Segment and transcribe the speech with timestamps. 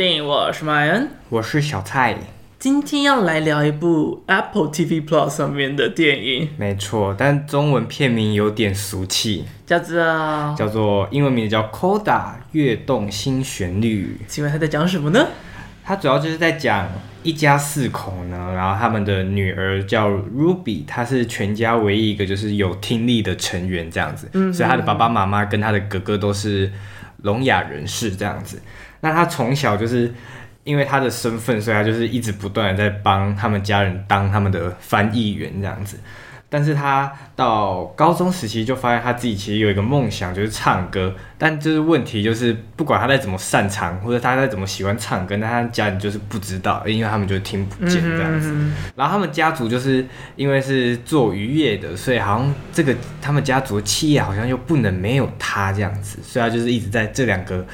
[0.00, 2.16] 电影，我是马恩，我是小蔡。
[2.58, 9.98] 今天要来聊一部 Apple TV Plus 上面的电影，没错，但中文片名有点俗气，叫做
[10.56, 14.18] 叫做英文名叫 Coda 跃动新旋律。
[14.26, 15.26] 请问他在讲什么呢？
[15.84, 16.88] 他主要就是在讲
[17.22, 26.72] 一家四口呢，然后他们的女儿叫 Ruby，她是全家唯一一个就是有听力的成员这样子，嗯，所以他的爸爸妈妈跟他的哥哥都是
[27.18, 28.62] 聋哑人士这样子。
[29.00, 30.12] 那他从小就是。
[30.62, 35.98] 因为他的身份，所以他就是一直不断的在帮他们家人当他们的翻译员这样子。
[36.50, 41.14] 但是他到高中时期就发现他自己其实有一个梦想，就是唱歌。
[41.38, 48.54] 但就是问题就是，不管他再怎么擅长，或者他再怎么喜欢唱歌，但他家人就是不知道，因为他们就听不见这样子。
[48.94, 50.06] 然后他们家族就是
[50.36, 57.64] 因为是做渔业的，所以好像这个他们家族的企业好像又不能没有他这样子，所以他就是一直在这两个。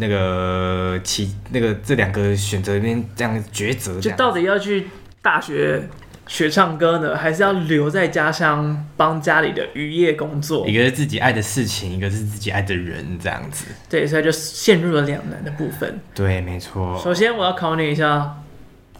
[0.00, 4.88] 那个其那个这两个选择里面这样抉择，就到底要去
[5.20, 5.82] 大学
[6.26, 10.66] 学唱歌呢，还是要留在家乡帮家里的渔业工作？
[10.66, 13.66] 一个是自己爱的事情，一个是自己爱的人，这样子。
[13.88, 16.00] 对，所以就陷入了两难的部分。
[16.14, 16.98] 对，没错。
[16.98, 18.36] 首先我要考你一下，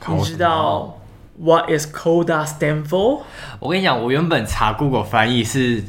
[0.09, 1.01] 你知道
[1.39, 3.23] What is CODA stand for？
[3.59, 5.83] 我跟你讲，我原本查 Google 翻译是。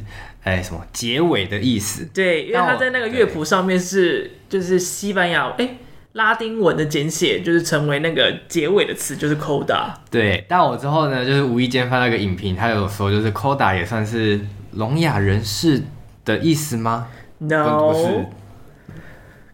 [0.44, 2.06] 哎、欸，什么结尾的意思？
[2.14, 5.78] 对，因为它在那个乐谱上面是就是西班牙哎、欸、
[6.14, 9.94] 拉丁文的简写，就是成为那个结尾的词，就是 coda。
[10.10, 14.40] 对，但我之后呢，就是无意间翻到一个影评，他有说就是 coda 也算是
[14.74, 15.82] 聋哑人士
[16.26, 18.26] 的意思吗？No，不是。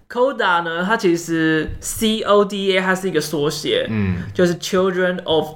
[0.09, 5.49] coda 呢，它其实 C O D A 它是一个缩写，嗯，就是 Children of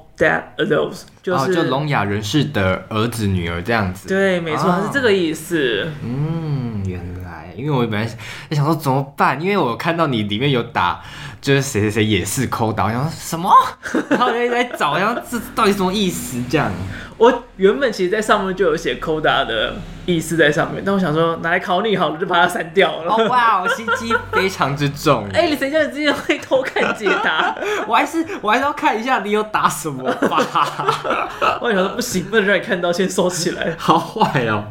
[0.57, 1.03] Adults。
[1.23, 5.87] 就是、哦、就聋哑人士的儿子女儿这样子，对，没错，是这个意思。
[6.03, 8.07] 嗯，原来，因为我本来
[8.49, 10.99] 在想说怎么办，因为我看到你里面有打，
[11.39, 13.53] 就是谁谁谁也是 CODA，我想说什么，
[14.09, 16.71] 然后我就在找，然后这到底什么意思这样。
[17.21, 19.75] 我原本其实，在上面就有写 CODA 的
[20.07, 23.13] 意思在上面，但我想说拿来考你好了，就把它删掉了。
[23.13, 25.27] 哦哇，我心机非常之重。
[25.31, 27.55] 哎、欸，你谁叫你之前会偷看解答？
[27.87, 31.29] 我还是我还是要看一下你有打什么吧。
[31.61, 33.75] 我想说不行，不能让你看到，先收起来。
[33.77, 34.63] 好坏哦。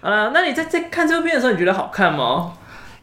[0.00, 2.52] 好了，那你在在看这部片的时候，你觉得好看吗？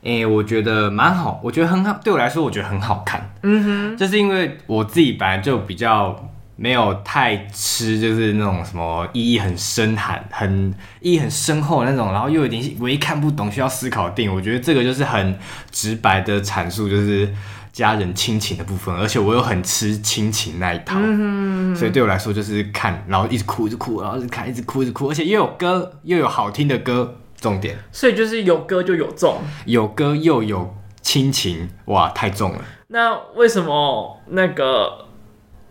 [0.05, 1.99] 哎、欸，我觉得蛮好，我觉得很好。
[2.01, 3.29] 对我来说，我觉得很好看。
[3.43, 6.17] 嗯哼，就是因为我自己本来就比较。
[6.57, 14.33] 没有太吃，就是那种什么意义很深含、很意义很深厚那种，然后又有点唯一看不懂、需要思考的电影。
[14.33, 15.37] 我觉得这个就是很
[15.69, 17.29] 直白的阐述，就是
[17.73, 18.95] 家人亲情的部分。
[18.95, 27.77] 而且我又很吃亲情那一套，嗯，所以对我来说就是看，然后一直哭，一直哭，然后一直看，一直哭，一直哭，而且又有歌，又有好听的歌，重点。
[27.91, 32.61] 所以就是有歌就有重，有歌又有亲情，哇，太重了。
[32.87, 35.04] 那为什么那个？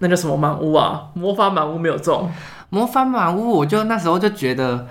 [0.05, 1.03] 那叫什么满屋啊？
[1.15, 2.31] 魔法满屋没有中。
[2.69, 4.87] 魔法满屋，我就那时候就觉得，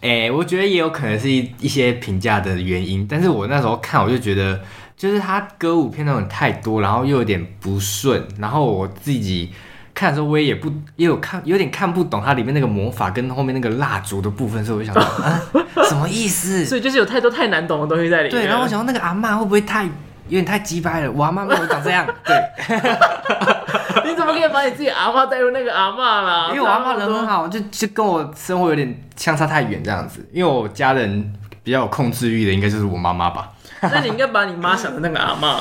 [0.00, 3.06] 哎、欸，我觉得也有可能是一一些评价的原因。
[3.06, 4.58] 但是我那时候看，我就觉得，
[4.96, 8.26] 就是他歌舞片那种太多，然后又有点不顺。
[8.38, 9.50] 然后我自己
[9.92, 15.42] 看的时候，我也不也有看，有点看不懂它里面那个魔法跟后面那个蜡烛的部分，所以我就想说， 啊，
[15.88, 16.64] 什么意思？
[16.64, 18.30] 所以就是有太多太难懂的东西在里面。
[18.30, 19.88] 对，然后我想说那个阿嬷会不会太？
[20.28, 22.06] 有点太鸡掰了，我阿妈没有长这样。
[22.24, 22.34] 对，
[24.04, 26.48] 你怎么可以把你自己阿妈带入那个阿妈啦？
[26.52, 30.26] 因为我阿妈人很好，就就跟我生活有点相差太远这样子。
[30.32, 31.32] 因为我家人
[31.62, 33.50] 比较有控制欲的，应该就是我妈妈吧。
[33.80, 35.60] 那你应该把你妈想的那个阿妈。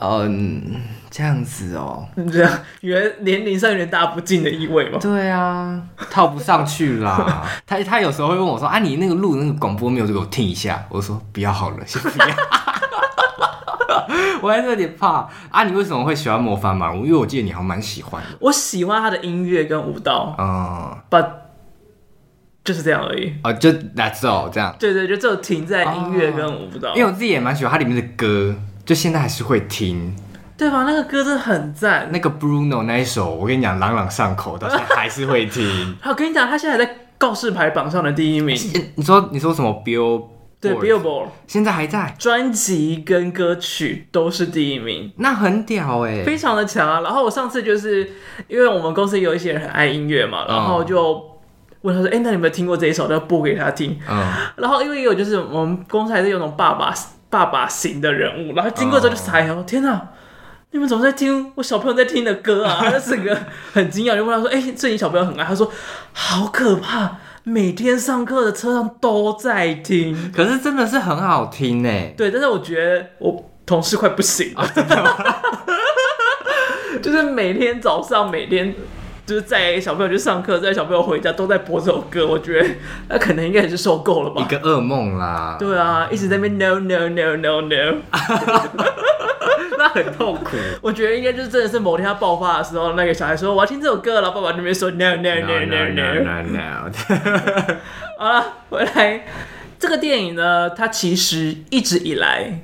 [0.00, 2.06] 嗯，这样子哦。
[2.30, 4.98] 这样，原年龄上有点大不敬的意味吗？
[5.00, 5.80] 对啊，
[6.10, 7.42] 套不上去啦。
[7.66, 10.06] 他他有时候会问我说：“啊，你那个录那个广播没有？
[10.06, 12.26] 就给我听一下。”我说：“不要好了，先不要。”
[14.42, 15.64] 我还是有点怕啊！
[15.64, 17.04] 你为什么会喜欢魔法满屋？
[17.04, 18.28] 因为我记得你好像蛮喜欢的。
[18.40, 21.26] 我喜欢他的音乐跟舞蹈，嗯，But
[22.64, 23.34] 就是这样而已。
[23.42, 24.74] 哦，就 That's all 这样。
[24.78, 26.94] 对对，就只有停在音乐跟舞蹈。
[26.94, 28.54] 因为我自己也蛮喜欢它里面的歌，
[28.84, 30.14] 就现在还是会听。
[30.56, 30.84] 对吧？
[30.84, 32.08] 那个歌真的很赞。
[32.12, 35.96] 那个 Bruno 那一首，我跟你讲，朗朗上口，到现在还是会听。
[36.06, 38.56] 我跟你讲，他现在还在告示牌榜上的第一名。
[38.94, 40.22] 你说你说什么 Bill？
[40.72, 47.00] 对，Billboard 现在还在，专辑跟歌曲都是第一名，那很屌哎、欸，非常的强啊。
[47.00, 48.08] 然后我上次就是
[48.48, 51.22] 因为我们公司有一些人很爱音乐嘛，然后就
[51.82, 53.10] 问他说：“哎、欸，那你有没有听过这一首？
[53.10, 56.94] 要播给他听。”嗯，然后因为也有就是我们公司还是有那种爸爸
[57.28, 60.08] 爸爸型的人物，然后经过之后就猜哦，天哪，
[60.70, 62.78] 你们怎么在听我小朋友在听的歌啊？
[62.90, 63.38] 他整个
[63.72, 65.70] 很惊讶，就问他说：“哎、欸，这你小朋友很爱？”他说
[66.12, 71.90] ：“好可怕。”每天上课的车上都在听，可是真的是很好听呢。
[72.16, 74.66] 对，但是我觉得我同事快不行了？
[77.02, 78.74] 就是每天早上，每天
[79.26, 82.26] 就是载小朋友去上课，载小朋友回家，都在播这首歌。
[82.26, 82.68] 我觉得
[83.08, 85.56] 那可能应该也是受够了吧，一个噩梦啦。
[85.58, 87.96] 对啊，一直在那边 no no no no no，
[89.78, 90.56] 那很痛苦。
[90.82, 96.90] 我觉得应该就是真的是某天他爆发的时候，那个小孩说我要听这首歌了，爸爸那边说 no no no no no no no。
[98.18, 99.24] 好了，回来
[99.78, 102.60] 这个电影呢，它其实一直以来。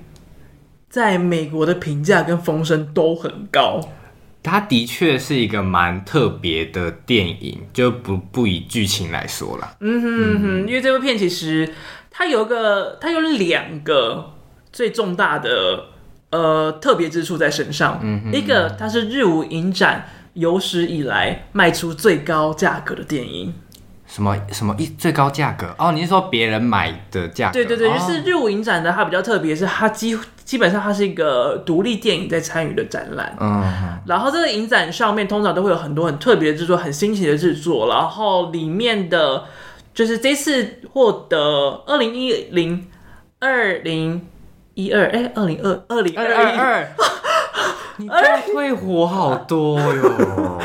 [0.91, 3.81] 在美国的评价跟风声都很高，
[4.43, 9.77] 它的确是一个蛮特别的电影，就不不以剧情来说了。
[9.81, 11.73] 嗯哼嗯哼，因为这部片其实
[12.11, 14.33] 它有个它有两个
[14.73, 15.85] 最重大的
[16.31, 23.53] 呃特别之处在身上，嗯哼，一个它是日舞影展有史以来卖出最高价格的电影。
[24.11, 25.93] 什么什么一最高价格哦？
[25.93, 27.53] 你是说别人买的价格？
[27.53, 33.37] 对对对，就是日舞影展的，它比较特别，是它基基本上它是一个独立电影在参与的展览。
[33.39, 33.63] 嗯，
[34.07, 37.89] 然后这个影展上面通常都会有很多很特别的制作，很新奇的制作。
[37.89, 39.45] 然后里面的，
[39.95, 42.89] 就是这次获得二零一零
[43.39, 44.27] 二零
[44.75, 46.89] 一二哎二零二二零二二，
[47.99, 50.61] 你这会火好多哟。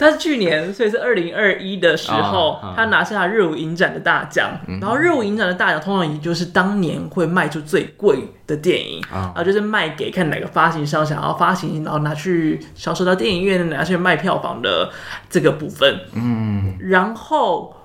[0.00, 4.58] 他是去年，所以是二零二一的时候，哦、他拿下了日舞影展的大奖。
[4.66, 14.90] 嗯、然后日舞影展的大奖，通常也就是当年会卖出最贵的电影，哦、然后就是卖给看哪个发行商想要发行，然后拿去销售到电影院，拿去卖票房的
[15.28, 16.00] 这个部分。
[16.14, 17.76] 嗯，然后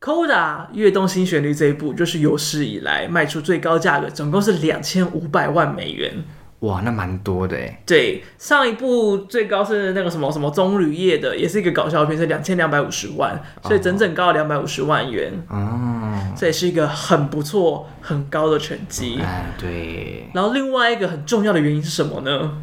[0.04, 6.12] 《Coda 跃动新旋律》这一部，就是有史以来卖出最高价格，总共是两千五百万美元。
[6.60, 7.82] 哇，那蛮多的哎。
[7.86, 15.32] 对，上一部最高是那个什么什么棕榈叶的，也是一个搞笑片，是两千两百五十万，所以整整高了两百五十万元。
[15.48, 19.20] 哦，这也是一个很不错、很高的成绩。
[19.22, 20.28] 哎，对。
[20.34, 22.58] 然后另外一个很重要的原因是什么呢？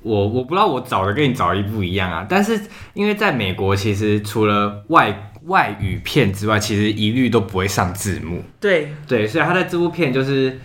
[0.00, 2.58] 我我不知道我找的跟你找的一不一样啊，但是
[2.94, 8.42] 因为在美国，其实除了外外语片之外，其实一律都不会上字幕。
[8.58, 10.58] 对对，所以他在这部片就是。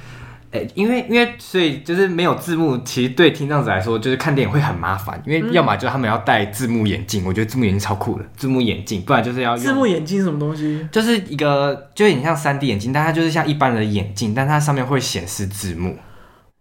[0.74, 5.22] 因为因为所以就是没有字幕，其实对听障者来说，就是看电影会很麻烦。
[5.26, 10.86] 因为要么就是他们要戴字幕眼镜，我觉得字幕眼镜超酷的，字幕眼镜，不然就是要用字幕眼镜是什么东西？
[10.92, 15.98] 就是一个就有点像三 D 眼镜，但它就是像一般的眼镜，但它上面会显示字幕。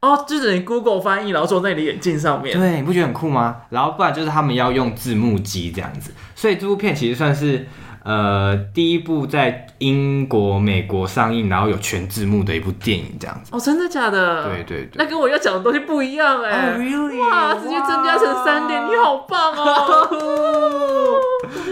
[0.00, 2.56] 哦，就是你 Google 翻译，然后做在你的眼镜上面。
[2.56, 3.56] 对，你不觉得很酷吗？
[3.70, 7.66] 然后不然就是他们要用字幕机这样子，所以这部片其实算是。
[8.02, 13.50] 呃，第一部在英国、美国上映，然后有全字幕的一部电影，这样子。
[13.54, 14.44] 哦，真的假的？
[14.44, 14.90] 对对对。
[14.94, 16.72] 那跟我要讲的东西不一样哎。
[16.72, 17.20] Oh, really?
[17.20, 21.18] 哇，直接增加成三点，你好棒哦！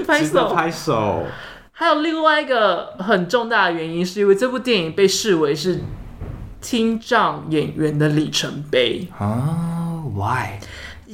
[0.06, 1.24] 拍手拍手。
[1.72, 5.80] 还有另外一个很重大的原因，是因为这部电影被视为是
[6.60, 10.58] 听障演员的里程碑啊？Why？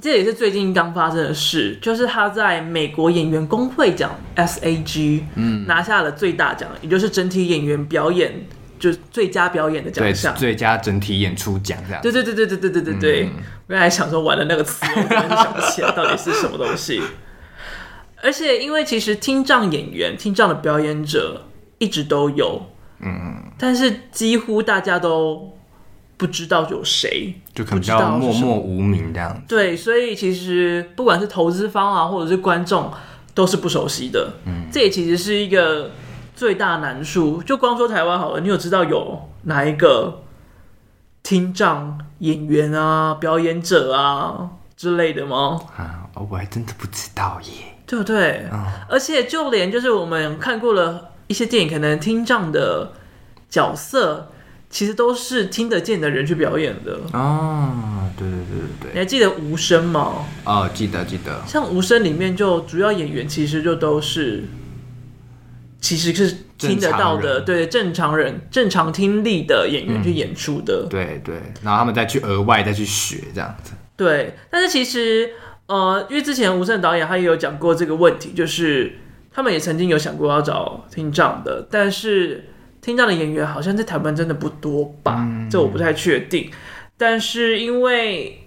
[0.04, 8.30] 这也是最近刚发生的事，就是他在美国演员工会奖 SAG，嗯，拿下了最大奖，也就是整体演员表演
[8.78, 12.02] 就是最佳表演的奖项，最佳整体演出奖这样。
[12.02, 13.24] 对对对对对对对对对。
[13.24, 13.32] 嗯、
[13.66, 17.00] 我刚才想说玩的那个词，我想不起来到底是什么东西。
[18.22, 21.46] 而且因为其实听障演员、听障的表演者
[21.79, 22.60] 一直都有，
[23.00, 25.56] 嗯，但是几乎大家都。
[26.16, 29.42] 不知道有谁，就可能比较默默无名这样。
[29.48, 32.90] 对，所以其实不管是投资方啊，或者是观众，
[33.34, 34.34] 都是不熟悉的。
[34.46, 35.90] 嗯，这也其实是一个
[36.36, 37.42] 最大难处。
[37.42, 40.22] 就光说台湾好了，你有知道有哪一个
[41.24, 45.60] 听障演员啊、表演者啊之类的吗？
[45.76, 47.50] 啊，我还真的不知道耶，
[47.86, 48.46] 对不对？
[48.52, 52.92] 嗯，而且就连就是我们看过了一些电影，可能听障的
[53.50, 54.30] 角色。
[54.74, 60.26] 其实都是听得见的人去表演的哦，对对对对对，你还记得无声吗？
[60.44, 61.40] 哦，记得记得。
[61.46, 64.43] 像无声里面就主要演员其实就都是，
[65.81, 73.74] 其实是听得到的，对正常人正常听力的演员去演出的，嗯、对对，然后他们再去额外再去学这样子。
[73.96, 75.31] 对，但是其实
[75.66, 78.98] 呃，因为之前无声导演他也有讲过这个问题，就是
[79.32, 82.46] 他们也曾经有想过要找听障的，但是。
[82.84, 85.24] 听到的演员好像在台湾真的不多吧？
[85.26, 86.50] 嗯、这我不太确定。
[86.98, 88.44] 但是因为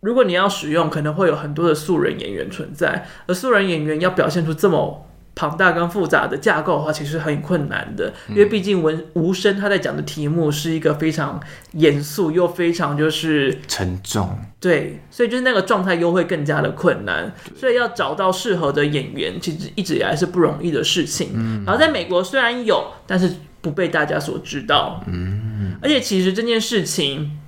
[0.00, 5.03] 如果你要使用，可能会有很多的素人演员存在，而素人演员要表现出这么
[5.34, 8.12] 庞大跟复杂的架构的话，其实很困难的。
[8.28, 11.40] 因为毕竟文无声他在讲的题目是一个非常
[11.72, 14.38] 严肃又非常就是沉重。
[14.60, 17.32] 对，所以就是那个状态又会更加的困难。
[17.56, 21.30] 所以要找到适合的演员，其实一直以来是不容易的事情。
[21.34, 23.32] 嗯、然后在美国虽然有，但是。
[23.64, 27.38] 不被大家所知道，嗯，而且其实这件事情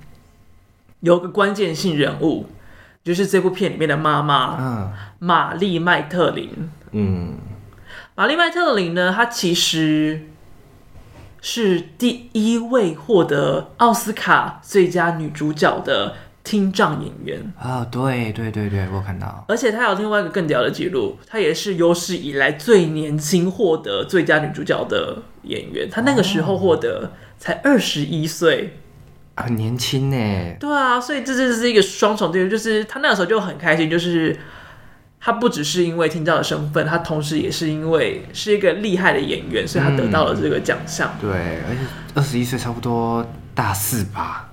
[1.01, 2.47] 有个关键性人物，
[3.03, 6.49] 就是这部片里面的妈妈，嗯，玛丽麦特林，
[6.91, 7.37] 嗯，
[8.19, 10.21] 玛丽麦特林呢，她其实
[11.39, 17.53] 是第一位获得奥斯卡最佳女主角的听障演员。
[17.59, 28.79] 啊，哦，对对对对，我看到，而且她有另外一个更屌的记录，她也是有史以来最年轻获得最佳女主角的演员，她那个时候获得才二十一岁。
[29.35, 34.35] 很年轻呢，对啊，所以这这是一个双重对，就是他那个时候就很开心，就是
[35.27, 41.13] 他不只是因为听障的身份，他同时也是因为是一个厉害的演员，所以他得到了这个奖项。
[41.19, 41.29] 对，
[41.67, 41.81] 而且
[42.15, 44.47] 二十一岁，差不多大四吧，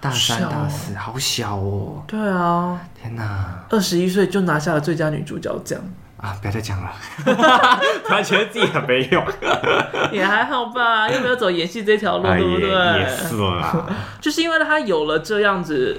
[0.00, 2.04] 大三、大四，好小哦。
[2.06, 5.80] 对啊，天哪，二十一岁就拿下了最佳女主角奖。
[6.18, 6.36] 啊！
[6.40, 6.92] 不要再讲了，
[8.06, 9.26] 突然觉得自己很没用，
[10.12, 12.68] 也还好吧，又没有走演戏这条路，对不对？
[13.00, 13.84] 也是啦，
[14.20, 15.98] 就是因为他有了这样子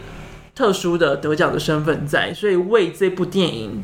[0.55, 3.83] 特殊的得奖的身份在，所以为这部电影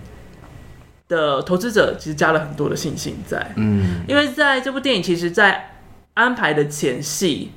[1.08, 3.54] 的投资者其实加了很多的信心在。
[3.56, 5.76] 嗯，因为在这部电影，其实，在
[6.14, 7.52] 安排的前戏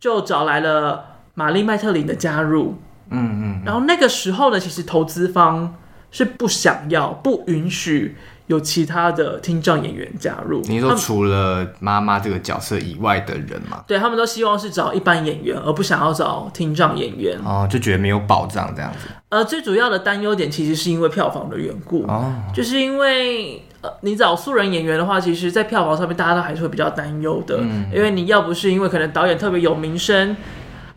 [0.00, 2.78] 就找来了玛丽麦特林的加入。
[3.10, 5.76] 嗯嗯，然后那个时候呢，其实投资方。
[6.14, 8.18] 是不想要、不允许
[8.52, 10.60] 有其他的听障演员加入。
[10.66, 13.82] 你说除了妈妈这个角色以外的人吗？
[13.86, 17.38] 对，他们都希望是找一般演员，而不想要找听障演员。
[17.44, 19.08] 哦，就觉得没有保障这样子。
[19.30, 22.04] 呃，最主要的担忧点其实是因为票房的缘故。
[22.06, 27.56] 哦，就是因为呃，你找素人演员的话，其实，在票房上面大家都还是会比较担忧的。
[27.60, 30.36] 嗯，因为你要不是因为可能导演特别有名声，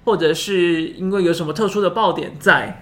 [0.03, 2.81] 或者是因为有什么特殊的爆点在。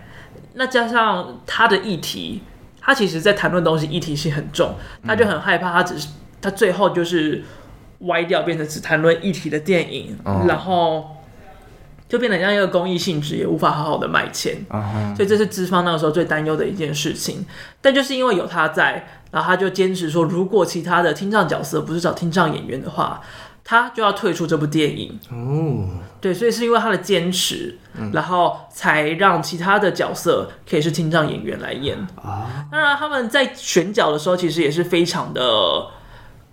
[0.56, 2.44] 那加上他的议题，
[2.86, 4.75] 他其实在谈论东西议题性很重，
[5.08, 6.10] 他就很害怕，他只是
[6.42, 7.44] 他最后就是
[8.00, 11.18] 歪掉，变成只谈论议题的电影，哦、然后
[12.10, 17.46] 就变得像一个公益性质，也无法好好的卖钱，哦、所以这是资方那个时候最担忧的一件事情。
[17.82, 23.22] 但就是因为有他在，然后他就坚持说，如果其他的听障角色不是找听障演员的话。
[23.63, 25.20] 他就要退出这部电影。
[25.32, 25.88] 哦，
[26.20, 31.98] 对，所以是因为他的坚持，嗯、然后才让其他的角色可以是听障演员来演。
[32.15, 32.65] 啊。
[32.72, 35.41] 当然，他们在选角的时候，其实也是非常的，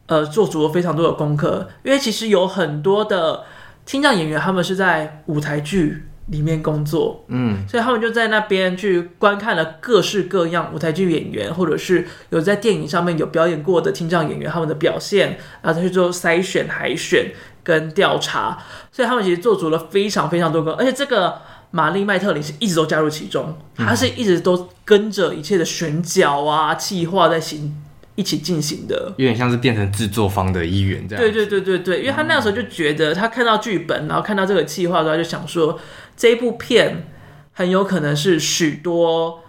[0.07, 3.45] 呃，做足了非常多的功课，因为其实有很多的
[3.85, 17.33] 听障演员，他们是在舞台剧里面工作，嗯，所以他们就在那边去观看了各式各样舞台剧演员，或者是有在电影上面有表演过的听障演员他们的表现，然后再去做筛选、海选
[17.65, 21.41] 跟调查，所以他们其实做足了非常非常多个，而且这个
[21.73, 27.77] 玛丽麦特林是一直都加入其中，他是一直都跟着一切的选角啊、计划在行
[28.15, 31.25] 一起进行的，有点像是变成制作方的一员这样。
[31.25, 35.77] 对对对对对，因为他那个时候就觉得他看到剧本，然后看到这个计划的时候，他就想说。
[36.21, 37.07] 这部片
[37.51, 39.43] 很有可能是许多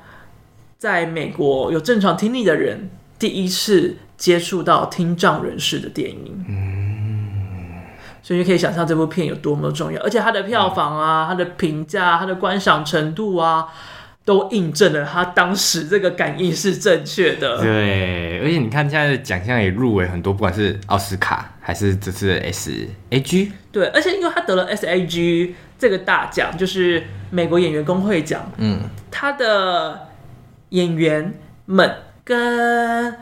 [0.77, 7.81] 在美国有正常听力的人第一次接触到听障人士的电影，嗯，
[8.21, 13.67] 所以你可以想象这部片有多么重要，而且它的票房啊、它的评价、它的观赏程度啊，
[14.23, 17.61] 都印证了他当时这个感应是正确的。
[17.61, 23.51] 对，而且你看现在的奖项也入围很多，不管是奥斯卡还是这次的 SAG。
[23.73, 25.51] 对，而且因为他得了 SAG。
[25.81, 30.09] 这个大奖就是美国演员工会奖，嗯，他的
[30.69, 31.33] 演员
[31.65, 31.91] 们
[32.23, 33.17] 跟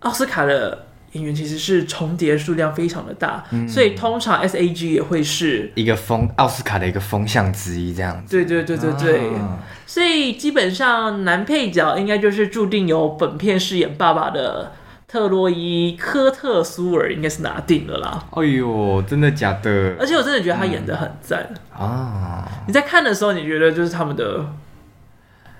[0.00, 8.36] 奥斯卡的演员其实是重叠数量非常的大，嗯，所以通常 SAG 也会是一个风奥斯卡的一个风向之一，这样子。
[8.36, 14.72] 对对对对对，啊，所以基本上男配角应该就是注定由本片饰演爸爸的。
[15.16, 18.22] 特洛伊·科特苏尔应该是拿定了啦！
[18.32, 19.96] 哎呦，真的假的？
[19.98, 22.46] 而且我真的觉得他演的很赞、嗯、啊！
[22.66, 24.44] 你在看的时候，你觉得就是他们的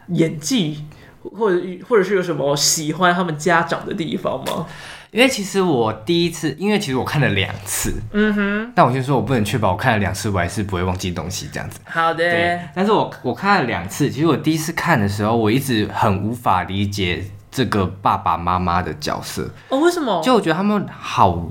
[0.09, 0.85] 演技，
[1.23, 1.59] 或者
[1.89, 4.67] 或者是有什么喜欢他们家长的地方吗？
[5.11, 8.73] 因为其实我第一次，因为其实我看了两次，嗯哼。
[8.75, 11.81] 但我先说，我不能确保我看了两次，我还是不会忘记东西这样子。
[11.87, 12.19] 好的。
[12.19, 17.25] 对，但是我我看了两次，其实我第一次看的时候，我一直很无法理解。
[17.57, 20.21] 这个爸爸妈妈的角色哦，为什么？
[20.23, 21.51] 就我觉得他们好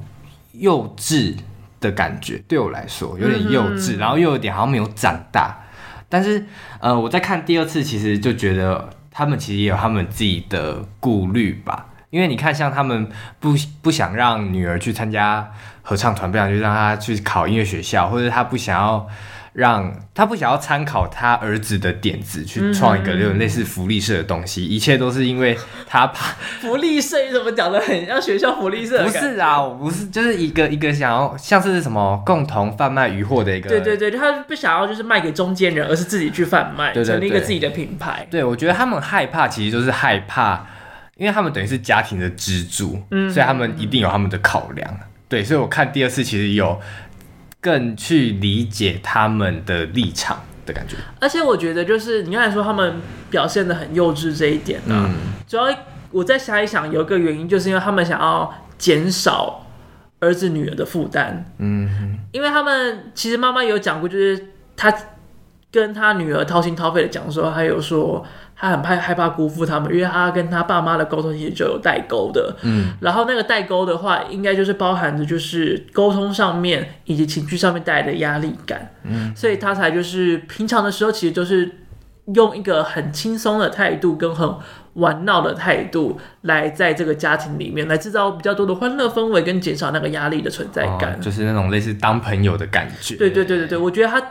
[0.52, 1.36] 幼稚
[1.80, 5.64] 的感觉，对我来说有点幼稚，嗯、然后又有点好像没有长大。
[6.08, 6.46] 但是，
[6.80, 11.88] 呃，我在看第二次，其实就觉得他们其实也有他们自己的顾虑吧。
[12.12, 13.10] 因为你看，像他们
[13.40, 19.08] 不不想让女儿去参加合唱团，不想去让她去考音乐学校，或者他不想要
[19.56, 25.58] 让他不想要参考他儿子的点子去创一个这种类似福利社的东西，嗯、一切都是因为
[25.88, 29.02] 他怕 福利社怎么讲的很像学校福利社？
[29.02, 38.28] 不是啊，我不是，就是一个一个想要像是什么共同贩卖鱼货的一个，对对对，他不想要就是卖给中间人，而是自己去贩卖，成立一个自己的品牌。
[38.30, 40.68] 对，我觉得他们害怕，其实就是害怕，
[41.16, 45.00] 因为他们等于是家庭的支柱，嗯，所以他们一定有他们的考量。
[45.30, 46.78] 对，所以我看第二次其实有。
[47.66, 55.76] 更去理解他们的立场的感觉，而且我觉得就是你刚才说他们表现的很幼稚这一点呢、啊，嗯、主要
[56.12, 59.66] 我再想一想，有一个原因就是因为他们想要减少
[60.20, 64.94] 儿子女儿的负担，嗯，因为他们其实妈妈有讲过，就是他
[65.76, 68.26] 跟他女儿掏心掏肺的讲说，还有说。
[68.58, 72.56] 他很怕害怕辜负他们，因为他跟他爸妈的沟通其实就有代沟的。
[72.62, 78.94] 嗯，然后那个代沟的话，应该就是包含着就是沟通上面以及情绪上面带来的压力感。
[79.04, 81.70] 嗯，所以他才就是平常的时候，其实就是
[82.34, 84.50] 用一个很轻松的态度跟很
[84.94, 91.12] 玩闹的态度来在这个家庭里面来制造比较多的欢乐氛围，跟减少那个压力的存在感。
[91.12, 93.18] 哦，就是那种类似当朋友的感觉。
[93.18, 94.26] 对对对对对，我觉得他。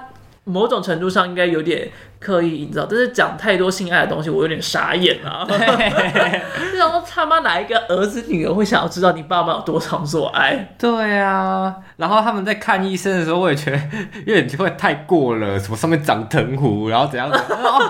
[0.44, 5.44] 某种程度上应该有点刻意营造，但是讲太多性爱的东西，我有点傻眼啊！
[5.48, 10.74] 就想说他妈哪一个儿子女儿会想要知道你爸妈有多常做爱？
[10.78, 13.78] 对啊，然后他们在看医生的时候，我也觉得
[14.26, 17.82] 有点会太过了，什么上面长藤壶，然后怎样怎样、哦，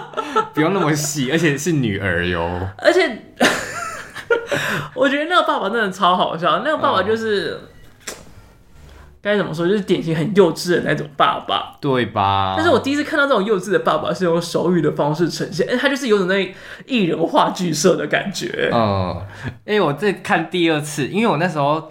[0.55, 2.69] 不用那么细， 而且是女儿哟。
[2.79, 3.19] 而且
[4.95, 7.59] 我觉得那个爸爸真的超好笑，那个爸爸就是。
[7.61, 7.69] 嗯
[9.25, 9.67] 该怎么说？
[9.67, 12.53] 就是典型很幼稚的那种爸爸，对吧？
[12.59, 16.55] 但是我第一次看到这种幼稚的爸爸是用手语的方式呈现，哎，他就是有种那
[16.85, 18.69] 艺人话剧社的感觉。
[18.71, 19.23] 嗯，
[19.65, 21.91] 哎，我在看第二次，因为我那时候，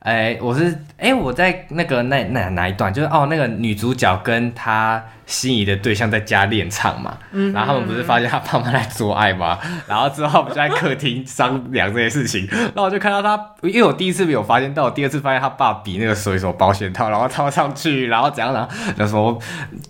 [0.00, 5.02] 哎，我是哎，我在那个那那哪一段，就是哦，那个女主角跟她。
[5.26, 9.58] 心仪的对象在家练唱嘛，嗯、然后他们不是发现他爸妈在做爱吗？
[9.88, 18.68] 然后之后我们就在客厅商量这些事情，然后我就看到他，因为我第一次没有发现到，我第二次发现他爸比那个水手保险套，然后套上去，然后怎样呢？
[18.98, 19.38] 就说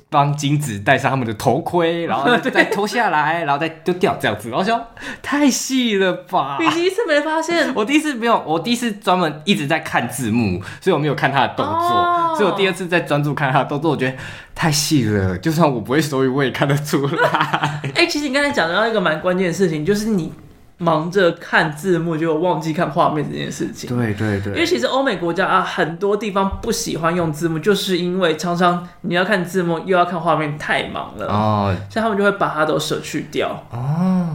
[0.09, 4.81] 帮金子戴上他们的头盔， 然后再脱下来，然后再丢掉这样子，然后说
[5.21, 6.59] 太细了吧？
[6.61, 7.71] 你第一次没发现？
[7.75, 14.17] 我第一次没有，我第一次专门一直在看字幕，所以我没有看他的动作，哦、所以我第二次在专注看他的动作，我觉得
[14.55, 15.24] 太细了。
[15.39, 17.81] 就算我不会手语，我也看得出来。
[17.95, 20.33] 哎、欸，其实你刚才讲到一个蛮关键的事情，就是你
[20.79, 23.97] 忙着看字幕，就忘记看画面这件事情。
[23.97, 24.53] 对对对。
[24.55, 31.77] 因为其实欧美国家啊，很多地方不喜欢用字幕，就是因为常常你要看字幕又要看画面，太忙了哦。
[31.89, 34.27] 所以他们就会把它都舍去掉哦。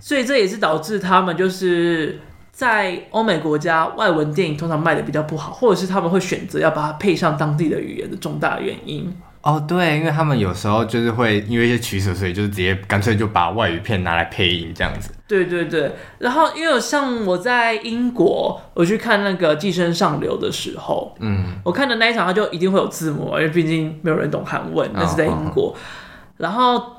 [0.00, 2.18] 所以这也是导致他们就是
[2.50, 9.14] 在欧美国家外文电影通常卖的比较不好，或者是他们会选择要把它配上当地的语言的重大原因。
[9.42, 15.10] 哦，对，因为他们有时候就是会因为一些取舍，所以就是直接干脆就把外语片拿来配音这样子。
[15.26, 25.70] 对对对，然后因为像我在英国，我去看那个《寄生上流》的时候，嗯，我看的那一场，它就一定会有字幕，因为毕竟没有人懂韩文，那是在英国。
[25.70, 25.74] 哦、
[26.38, 26.98] 然后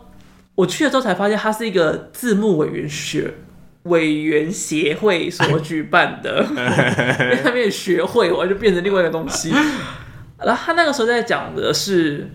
[0.56, 3.36] 我去了之后才发现，它是一个字幕委员学
[3.84, 9.54] 委员协会所举办的，因为他们学会，我就变成另外一个东西。
[10.46, 12.30] 然后他那个时候在讲的是，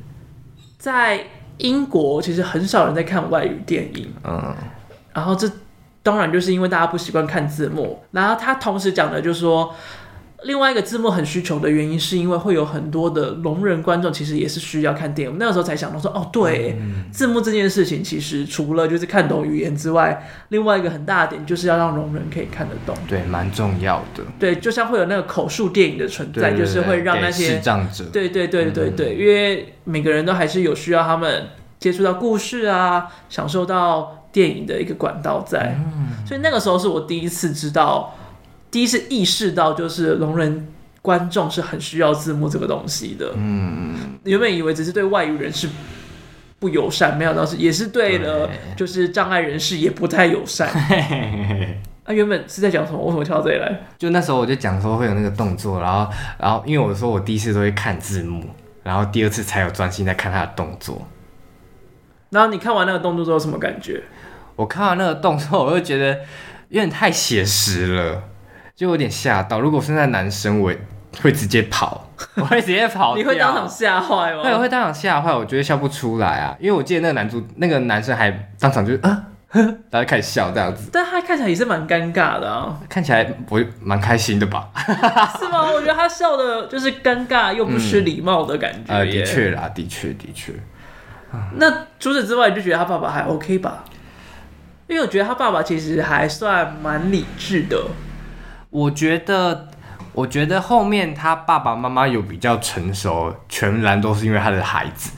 [0.79, 1.25] 在
[1.59, 4.55] 英国其实很少人在看外语电影，嗯，
[5.13, 5.51] 然后这
[6.03, 8.03] 当然就是因为大家不习惯看字幕。
[8.11, 9.75] 然后他同时讲的就是说。
[10.45, 15.37] 另外一个字幕很需求的原因，是因为会有很多的聋人观众，其实也是需要看电影。
[15.37, 22.97] 那个时候才想到说，哦，对，嗯、字幕这件事情，其实除了就是看懂语言之外，另外一个很大的点就是要让聋人可以看得懂。
[23.09, 24.23] 对，蛮重要的。
[24.39, 28.05] 对，就像会有那个口述电影的存在，就是会让那些视障者。
[28.13, 31.49] 对对对对对，嗯、因为每个人都还是有需要他们
[31.81, 35.77] 接触到故事啊，享受到电影的一个管道在。
[35.77, 38.15] 嗯、所以那个时候是我第一次知道。
[38.71, 40.69] 第一次意识到，就是聋人
[41.01, 43.33] 观众是很需要字幕这个东西的。
[43.37, 45.69] 嗯，原本以为只是对外语人士
[46.59, 50.69] 不友善，没想到是也是对了，就是障碍人士也不太友善。
[52.05, 52.99] 啊，原本是在讲什么？
[53.05, 53.81] 为什么跳到这里来？
[53.99, 58.45] 就那时候我就讲说会有那个动作，然后，然后因为我说我第一次都会看字幕，
[58.83, 61.07] 然后第二次才有专心在看他的动作。
[62.31, 64.03] 然后你看完那个动作之后什么感觉？
[64.57, 66.15] 我看完那个动作，我就觉得
[66.69, 68.23] 有点太写实了。
[68.79, 70.73] 就有点吓到，如果是那男生，我
[71.21, 73.17] 会直接跑， 我会直接跑。
[73.17, 74.45] 你会当场吓坏吗？
[74.45, 79.25] 会，会当场吓坏，我觉得笑不出来啊，因为我记得那个男主，那个男生还当场就啊，
[79.91, 80.91] 大家开始笑这样子。
[80.93, 84.69] 但他看起来也是蛮尴尬的啊，看起来我蛮开心的吧？
[85.41, 85.69] 是吗？
[85.73, 88.95] 我觉得他笑的就是尴尬又不失礼貌的感觉。
[88.95, 90.53] 呃，的确啦，的确的确。
[91.57, 93.83] 那除此之外，你就觉得他爸爸还 OK 吧？
[94.87, 97.77] 因为我觉得他爸爸其实还算蛮理智的。
[98.71, 99.69] 我觉得，
[100.13, 105.13] 我觉得后面他爸爸妈妈有比较成熟，全然都是因为他的孩子。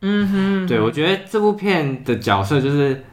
[0.00, 3.04] 嗯哼，对，我觉得这部片的角色就是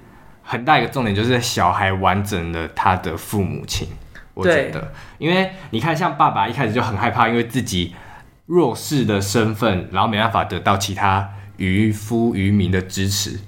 [0.44, 3.88] 很大一个重点，就是小孩完整了他的父母亲。
[4.34, 7.96] 我觉得，因为你看，像爸爸一开始就很害怕，因为自己
[8.46, 13.40] 弱势的身份，然后没办法得到其他渔夫渔民的支持。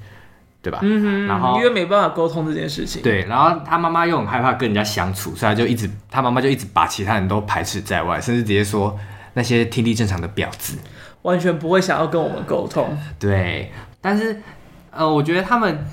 [0.67, 0.79] 对吧？
[0.81, 3.01] 嗯哼，然后因为没办法沟通这件事情。
[3.01, 8.99] 对，然后他妈妈又很害怕跟人家相处，所以他就一直，他妈妈就一直把其他人都排斥在外，甚至直接说
[9.33, 10.77] 那些听力正常的婊子，
[11.21, 12.97] 完全不会想要跟我们沟通。
[13.17, 14.41] 对，但是
[14.91, 15.85] 呃，我觉得他们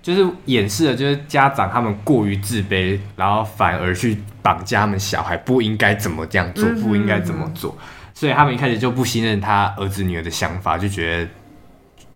[0.00, 7.76] 就是掩饰了，就是家长他们过于自卑，然后反而去绑架他们小孩，不应该怎么这样做，嗯、不应该怎么做，
[8.14, 11.28] 所以他们一开始就不信任他儿子女儿的想法，就觉得。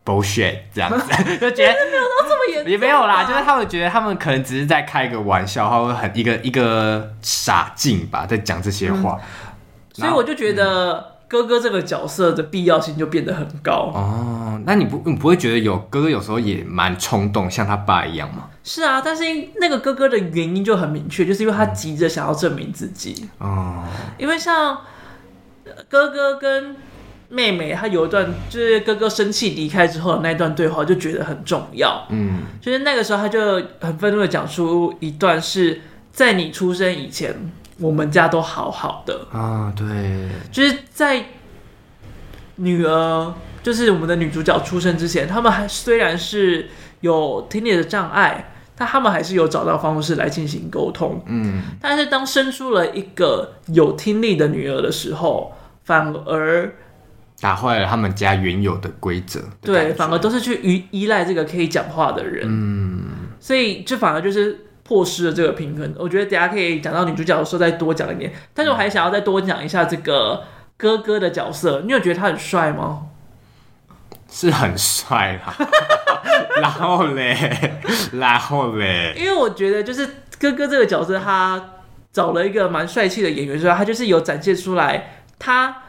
[0.05, 1.07] Bullshit 这样子，
[1.41, 9.19] 就觉得没有到这么严重，也没有啦，就是他们觉得他们可能只是在开个玩笑，或者很一个一个傻劲吧，在讲这些话。
[9.19, 9.25] 嗯、
[9.95, 13.91] 所以我就觉得哥哥这个角色的必要性就变得很高。
[13.95, 18.51] 哦，那你不你不会觉得有哥哥有时候也蛮冲动，像他爸一样吗？
[18.63, 19.25] 是啊，但是
[19.59, 23.29] 那个哥哥的原因就很明确，就是因为他急着想要证明自己。
[23.39, 23.83] 哦，
[24.19, 24.79] 因为像
[25.89, 26.77] 哥哥跟。
[27.35, 32.07] 妹妹，她有一段就是哥哥生气离开之后的那一段对话，就觉得很重要。
[32.11, 35.81] 嗯，就是那个时候，她就很愤怒的讲出一段是
[36.13, 37.35] 在你出生以前，
[37.81, 39.73] 我们家都好好的啊。
[39.77, 41.25] 对，就是在
[42.57, 46.69] 女儿，就是我们的女主角出生之前，他们还虽然是
[47.01, 51.21] 有听力的障碍，但他们还是有找到方式来进行沟通。
[51.27, 56.73] 嗯，但是当生出了一个有听力的女儿的时候，反而。
[57.45, 63.05] 打坏了他们家原有的规则，对，反而都是去依依赖这个可以讲话的人，嗯，
[63.39, 65.95] 所以就反而就是破失了这个平衡。
[65.99, 70.43] 我觉得等下可以讲到女主角的时候再多讲一点，但是我还想要再多讲一下这个
[70.79, 71.83] 哥哥的角色。
[71.85, 73.09] 你有觉得他很帅吗？
[74.31, 75.55] 是很帅啦，
[76.63, 77.37] 然后嘞，
[78.15, 80.09] 然后嘞，因为我觉得就是
[80.41, 81.63] 哥哥这个角色，他
[82.11, 85.83] 找了一个蛮帅气的演员，所以他就是有展现出来他。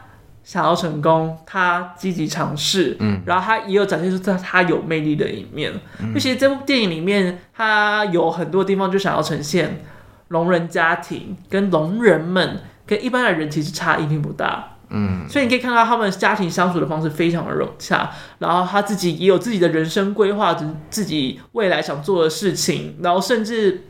[0.46, 5.72] 想要成功，他积极尝试，嗯，然后他也有展现出他他有魅力的一面。
[5.98, 9.80] 嗯，其实这部电影里面，他有很多地方就想要呈现
[10.28, 20.56] 聋人家庭跟聋人们跟一般的人其实差异并不大，嗯，所以你可以看到他们家庭相处的方式非常的融洽，然后他自己也有自己的人生规划，
[20.88, 23.88] 自己未来想做的事情，然后甚至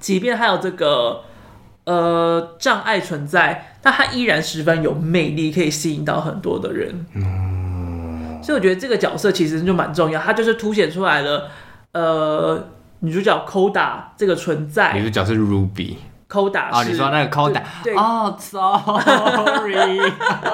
[0.00, 1.22] 即便还有这个。
[1.88, 7.06] 呃，障碍存在，但他依然十分有魅力，可以吸引到很多的人。
[7.14, 11.48] 嗯，所以我觉得这个角色其实就蛮重要，他就是凸显出来了，
[11.92, 12.62] 呃，
[12.98, 14.92] 女主角 Koda 这个存在。
[14.92, 17.62] 女主角是 Ruby，Koda 哦，你说那个 Koda，
[17.96, 19.98] 哦，sorry，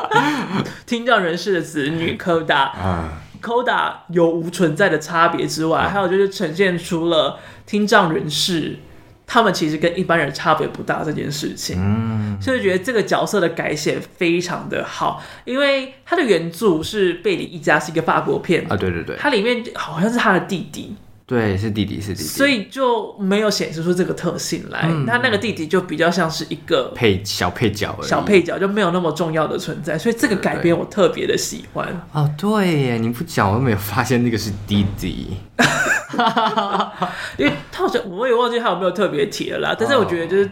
[0.86, 3.08] 听障人士的子女 Koda，嗯
[3.42, 8.78] ，Koda 有无存在的差别之外，嗯、还有就是呈现出了听障人士。
[9.26, 18.64] 他们其实跟一般人差别不大这件事情，嗯，所以觉得这个角色的改写非常的好，因为他的原著是《贝里一家》是一个法国片。
[18.68, 20.94] 啊，对对对，它里面好像是他的弟弟，
[21.26, 31.88] 对，是弟弟是弟弟，所以就没有显示出这个特性来，嗯、他那个弟弟就比较像是一个配小配角而已，小配角就没有那么重要的存在，所以这个改编我特别的喜欢。
[32.12, 35.36] 哦，对耶，你不讲我都没有发现那个是弟弟。
[37.38, 40.50] 因为他好像我也忘记他有没有特别提了啦，但是我觉得就是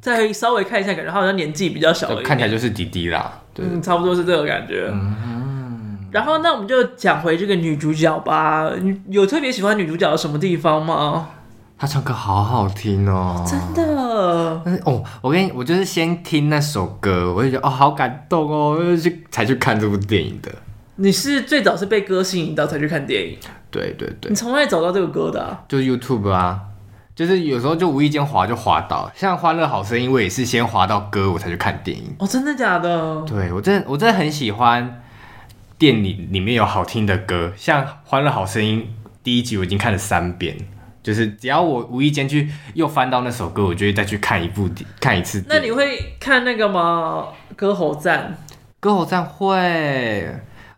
[0.00, 4.88] 再稍微看一下，感觉他好像年纪比较小，看起来就是弟弟啦，对，嗯，差不多是这个感觉。
[4.90, 5.49] 嗯，
[6.10, 8.70] 然后那我们就讲回这个女主角吧，
[9.08, 11.28] 有特别喜欢女主角的什么地方吗？
[11.78, 14.60] 她唱歌好好听哦，真的。
[14.64, 20.50] 但是哦，我跟你，我就是先听那首歌，我就觉得哦，好感动哦，就去才去看这部电影的。
[20.96, 23.38] 你是最早是被歌吸引到才去看电影？
[23.70, 24.28] 对对对。
[24.28, 25.62] 你从哪里找到这个歌的啊？
[25.66, 26.60] 就是 YouTube 啊，
[27.16, 32.14] 就是有时候就无意间滑就滑到，像《欢乐好声音》，我也是先滑到歌我才去看电影。
[32.18, 33.22] 哦，真的假的？
[33.22, 35.00] 对，我真的我真的很喜欢
[35.80, 38.86] 电影里面有好听的歌，像《欢乐好声音》
[39.24, 40.54] 第一集我已经看了三遍，
[41.02, 44.68] 就是只要我无意间去又翻到那首歌，我就会再去看一部
[45.00, 45.42] 看一次。
[45.48, 47.28] 那你会看那个吗？
[47.56, 48.36] 歌喉赞？
[48.78, 50.28] 歌喉赞会。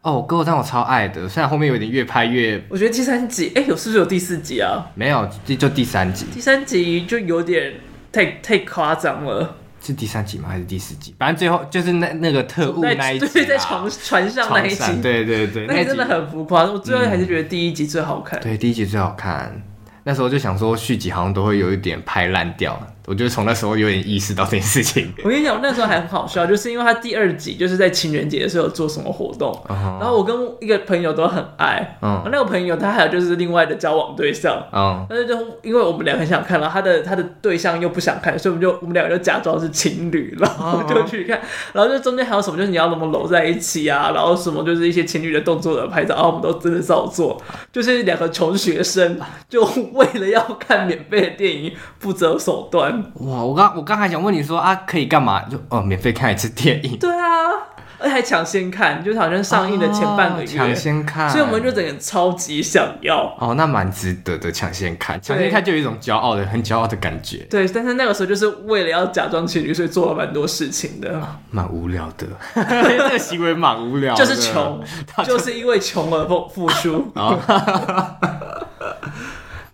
[0.02, 2.62] 哦，歌舞探我超爱的，虽然后面有点越拍越……
[2.68, 4.86] 我觉得第三集，哎、欸，有是不是有第四集啊？
[4.94, 6.26] 没有，就就第三集。
[6.32, 7.74] 第三集就有点
[8.12, 9.56] 太太夸张了。
[9.82, 10.48] 是第三集吗？
[10.48, 11.14] 还是第四集？
[11.18, 16.64] 反正最后就是那那个特务那一集，对，在船船 上那一集，对对对，那真的很浮夸。
[16.64, 18.40] 我最后还是觉得第一集最好看。
[18.40, 19.60] 对，第一集最好看。
[20.04, 22.80] 那时候就想说续集好像都会有一点拍烂掉。
[23.06, 25.12] 我就从那时候有点意识到这件事情。
[25.24, 30.00] 我跟你讲，我那时候还很好笑，就是因为他第二集就是在情人节的时候做什么活动， uh -huh.
[30.00, 41.42] 然后我跟一个朋友都很爱，嗯、uh -huh.，那个朋友他还有就是另外的交往对象，嗯，但是就因为我们俩很想看，然后他的他的对象又不想看，所以我们就我们两个就假装是情侣，然后 就去看，uh.
[41.72, 52.91] 然后就中间还有什么就是你要怎么搂在一起啊，然后什么就是一些情侣的动作的拍照，然后我们都真的照做，就是两个穷学生就为了要看免费的电影不择手段。
[53.14, 53.76] 哇，我刚。
[53.76, 55.42] 我刚还想问你说啊，可以干嘛？
[55.42, 56.98] 就哦，免费看一次电影。
[56.98, 57.50] 对啊，
[57.98, 63.34] 而且还抢先看，就是好像上映的前半个月抢、哦、先看，所以我们就整个超级想要。
[63.38, 67.38] 哦，那蛮值得的，抢先看，抢先看就有一种骄傲的、很骄傲的感觉。
[67.50, 72.26] 对，但是那个时候就是为了要假装情侣，所以做了蛮多事情的，蛮无聊的。
[72.54, 74.82] 这个行为蛮无聊的，就是穷，
[75.24, 77.10] 就是因为穷而付付出。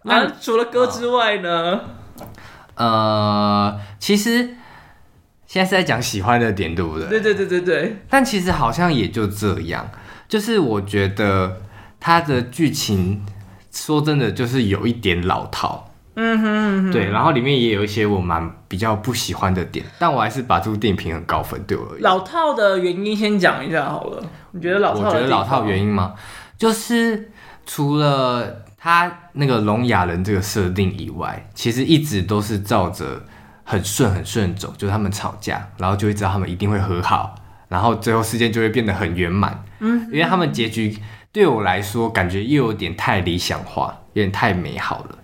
[0.05, 1.81] 那除了歌之外呢？
[2.79, 4.51] 呃，其实
[5.47, 7.09] 现在是在讲喜欢的点，对不对？
[7.09, 7.97] 对对对对对。
[8.09, 9.91] 但其实好像也就这样，
[10.29, 11.61] 就是我觉得
[11.99, 13.25] 它的剧情
[13.73, 17.11] 说真的就是有一点老套，嗯哼，嗯哼，对。
[17.11, 22.03] 然后里面也有一些我蛮比较不喜欢的点，但我还是把这部电影评很高分，对我而言。
[22.03, 24.23] 老套的原因先讲一下好了。
[24.53, 25.01] 你觉得老套？
[25.09, 26.15] 我觉得老套原因吗？
[26.57, 27.31] 就是
[27.67, 28.68] 除了。
[28.81, 33.25] 他那个聋哑人这个设定以外，其实一直都是照着
[33.65, 37.35] 很顺很顺走，就是他们吵架，然后就会知道他们一定会和好，
[37.69, 39.65] 然后最后事件就会变得很圆满。
[39.81, 40.97] 嗯，因为他们结局
[41.33, 45.19] 对我来说感觉又有点太理想化，有点太美好了。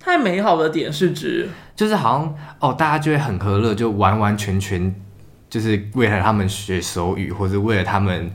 [0.00, 4.94] 太美好的点是指，就是好像哦，大家就会很和乐，就完完全全
[5.50, 8.34] 就是为了他们学手语，或者为了他们。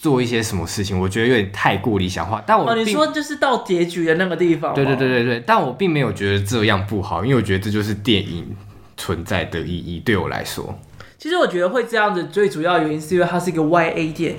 [0.00, 2.42] 做一些什么事情，我觉得有点太过理想化。
[2.46, 5.44] 但我、哦、你说就是到结局的那个地方，对对对对对。
[5.46, 8.56] 但我并没有觉得这样不好，因为我觉得这就是电影
[8.96, 10.00] 存在的意义。
[10.00, 10.74] 对我来说，
[11.18, 14.38] 其实我觉得会这样子，最主要原因是因为它是一个 YA 电影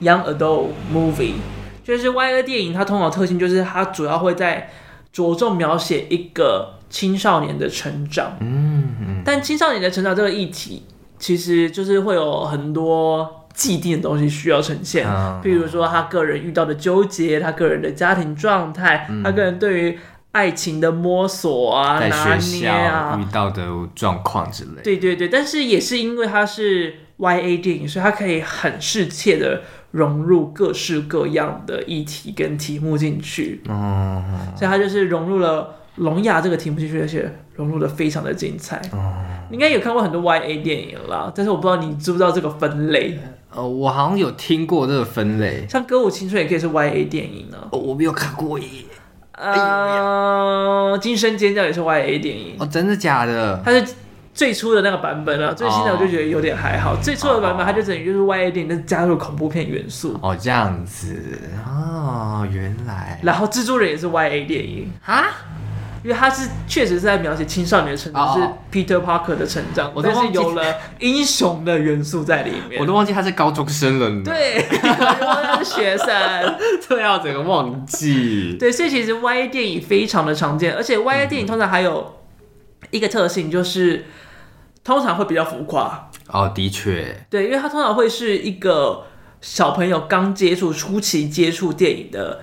[0.00, 1.34] ，Young Adult Movie，
[1.84, 4.70] 就是 YA 电影，它通常特性就是它主要会在
[5.12, 8.38] 着重描写一个青少年的成长。
[8.40, 9.22] 嗯嗯。
[9.26, 10.84] 但青少年的成长这个议题，
[11.18, 13.42] 其实就是会有很多。
[13.56, 15.08] 既定的东西需要呈现，
[15.42, 19.98] 比如说他个人遇到的纠结，他个人的家庭状态，他个人对于
[20.32, 24.82] 爱情的摸索啊、拿捏啊，遇到的状况之类。
[24.84, 33.62] 对对对，但是也是因为它是 YA 电影，所以它可以很适切的融入各式各样的议题跟题目进去。
[33.70, 34.22] 哦，
[34.54, 38.76] 所以他就是融入了聋哑这个题目进去，而且融入的非常的精彩。
[38.92, 39.14] 哦，
[39.48, 43.18] 你应该有看过很多 YA 电影啦，但是我不知道你知不知道这个分类。
[43.56, 47.56] 呃，我好像有听过这个分类，像《歌舞青春》也可以是 YA 电影呢。
[47.72, 48.66] 哦，我没有看过耶。
[49.32, 52.56] 呃，《惊声尖叫》也是 YA 电影。
[52.58, 53.60] 哦，真的假的？
[53.64, 53.84] 它是
[54.34, 56.92] 最初的那个版本啊，最新的我就觉得有点还好。
[56.92, 60.18] 哦、最初的版本它就等于就是 YA 电影，但是加入恐怖片元素。
[60.22, 61.16] 哦，这样子
[61.66, 63.18] 哦，原来。
[63.22, 65.24] 然后《蜘蛛人》也是 YA 电影啊。
[66.06, 70.62] 因为他是确实是在描写青少年的成长，是 Peter Parker 的成长，但是有了
[71.00, 72.78] 英雄的元素在里面。
[72.80, 74.22] 我都忘记他是高中生了。
[74.22, 76.06] 对， 他是学生，
[76.88, 78.56] 这要整个忘记？
[78.56, 82.20] 对，所以其实 YA 电影非常的常见，而且 YA 电影通常还有
[82.92, 84.04] 一个特性，就是
[84.84, 86.08] 通常会比较浮夸。
[86.28, 89.06] 哦，的确，对，因为它通常会是一个
[89.40, 92.42] 小朋友刚接触、初期接触电影的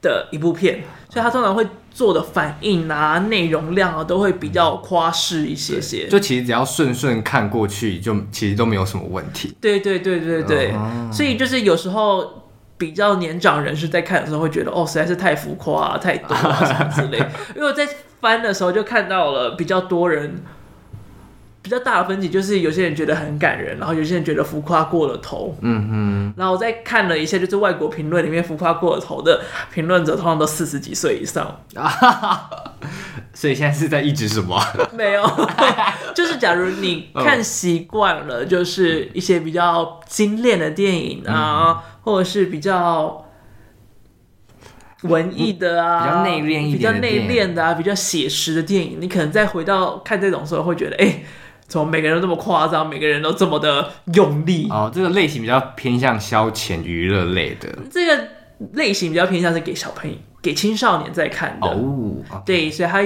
[0.00, 1.66] 的一部片，所以他通常会。
[1.90, 6.08] 做的反应啊，内容量啊，都会比较夸饰一些些。
[6.08, 9.54] 就其实只要顺顺看过去，就其实都没有什么问题。
[9.60, 12.48] 对对对对对，哦，所以就是有时候
[12.78, 17.18] 比较年长人士在看的时候，会觉得哦，实在是太浮夸啊，太多啊什么之类。
[17.54, 17.86] 因为我在
[18.20, 20.42] 翻的时候就看到了比较多人。
[21.62, 25.54] 比较大的分歧就是有些人觉得很感人，然后有些人觉得浮夸过了头。
[25.60, 26.34] 嗯嗯。
[26.34, 31.60] 然后我再看了一下，就是外国评论里面浮夸过了头的评论者，通常都四十几岁以上。
[33.34, 34.58] 所以现在是在一直什么？
[34.96, 35.22] 没有，
[36.16, 43.26] 就是假如你看习惯了，就是一些比较精炼的电影啊，嗯、或者是比较
[45.02, 51.04] 文艺的啊，比较内敛一点、比较内敛的啊，比较写实的电影，你可能再回到看这种时候，会觉得哎。
[51.04, 51.24] 欸
[51.70, 54.66] 怎么每个人都这么夸张，每个人都这么的用力。
[54.68, 57.68] 哦，这个类型比较偏向消遣娱乐类的。
[57.88, 58.26] 这个
[58.72, 61.68] 类型比较偏向是给小朋友、给青少年在看的。
[61.68, 63.00] 哦，对，所以他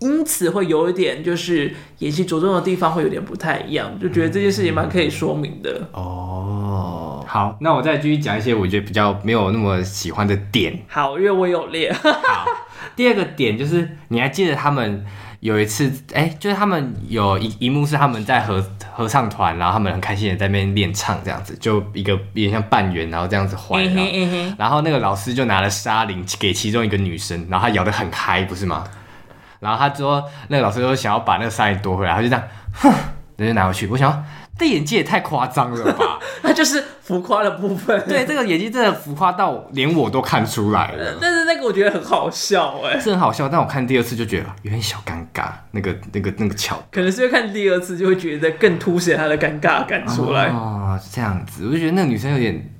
[0.00, 5.88] 因此会有一点就是演戏着重的地方会有点不太一样，就觉得这件事情蛮可以说明的。
[5.92, 10.78] 哦，好，那我再继续讲一些我觉得比较没有那么喜欢的点。
[10.86, 11.94] 好，因为我有练。
[11.94, 12.44] 好，
[12.94, 15.06] 第二个点就是你还记得他们
[15.44, 23.84] 有一次，哎、欸，就是他们有一一幕是他们在合合唱团，然后他们很开心的在那边练唱，这样子，就一个有点像半圆，然后这样子环，
[24.56, 28.84] 然后那个老师就拿了沙林给其中一个女生，然后她摇得很嗨，不是吗？
[29.60, 32.90] 然后他说，那个老师说想要把那个沙林夺回来，他就这样，哼，
[33.36, 33.86] 人就拿回去。
[33.88, 34.24] 我想，
[34.58, 36.18] 这演技也太夸张了吧？
[36.42, 38.00] 那就是浮夸的部分。
[38.06, 41.16] 对，这个演技真的浮夸到连我都看出来了。
[41.20, 43.48] 但是那个我觉得很好笑，哎，是很好笑。
[43.48, 50.46] 但我看第二次就觉得有点小尴尬，那个、那个、那个巧，可能是因为看第二次就会觉得更凸显他的尴尬感出来。
[50.50, 52.72] 哦，这样子，我就觉得那个女生有点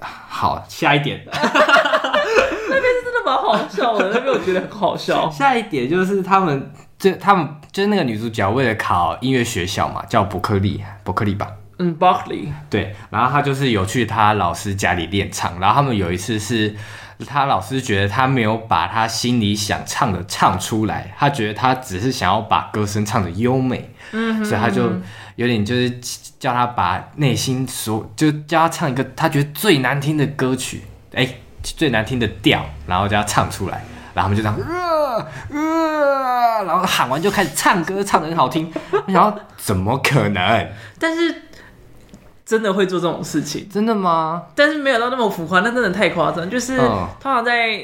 [0.00, 0.64] 好。
[0.68, 1.22] 下一点。
[1.26, 5.30] 那边是真的蛮好笑的，那边我觉得很好笑。
[5.30, 11.46] 下一点就是他们，就他们就是那个女主角为了考音乐学校嘛，叫伯克利，伯克利吧。
[11.78, 12.48] 嗯，Berkeley。
[12.70, 16.74] 对，然后她就是有去她老师家里练唱，然后他们有一次是，
[17.26, 24.90] 她老师觉得她没有把她心里想唱的唱出来，她觉得她只是想要把歌声唱的优美，嗯，所以她就
[25.34, 25.90] 有点就是
[26.40, 30.80] 叫她把内心所就叫她唱一个她觉得最难听的歌曲，
[31.12, 31.36] 哎、欸。
[31.62, 33.82] 最难听的调，然后叫她唱出来，
[34.16, 38.72] 然后他们就这样，呃呃，然后喊完就开始唱歌，唱的很好听。
[39.08, 40.68] 然后怎么可能？
[40.98, 41.42] 但是
[42.46, 43.68] 真的会做这种事情？
[43.68, 44.44] 真的吗？
[44.54, 46.48] 但是没有到那么浮夸，那真的太夸张。
[46.48, 47.78] 就是、嗯、通常在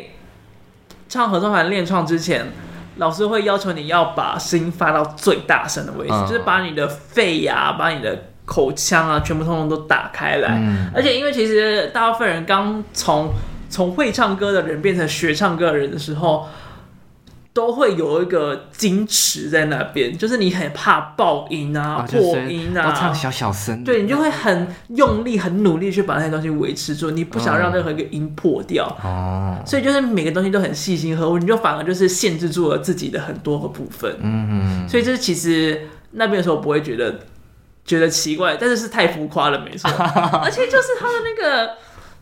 [1.06, 2.50] 唱合唱团练唱之前，
[2.96, 10.48] 老师会要求你要把声音发到最大声的位置，嗯、就是把你的肺呀、啊，把你的口腔啊，全部通通都打开来。
[10.58, 13.28] 嗯、而且因为其实大部分人刚从
[13.72, 16.46] 从会唱歌的人变成学唱歌的人的时候，
[17.54, 28.84] 都会有一个矜持在那边，就是你很怕爆音啊、破音啊，唱小小声，对，你就会很用力、很努力去把那些东西维持住，你不想让任何一个音破掉。
[29.02, 34.14] 哦，所以就是每个东西都很细心呵护，你就反而就是限制住了自己的很多个部分。
[34.22, 37.20] 嗯嗯，所以就是其实那边的时候不会觉得
[37.84, 39.90] 觉得奇怪，但是是太浮夸了，没错。
[40.42, 41.70] 而且就是他的那个。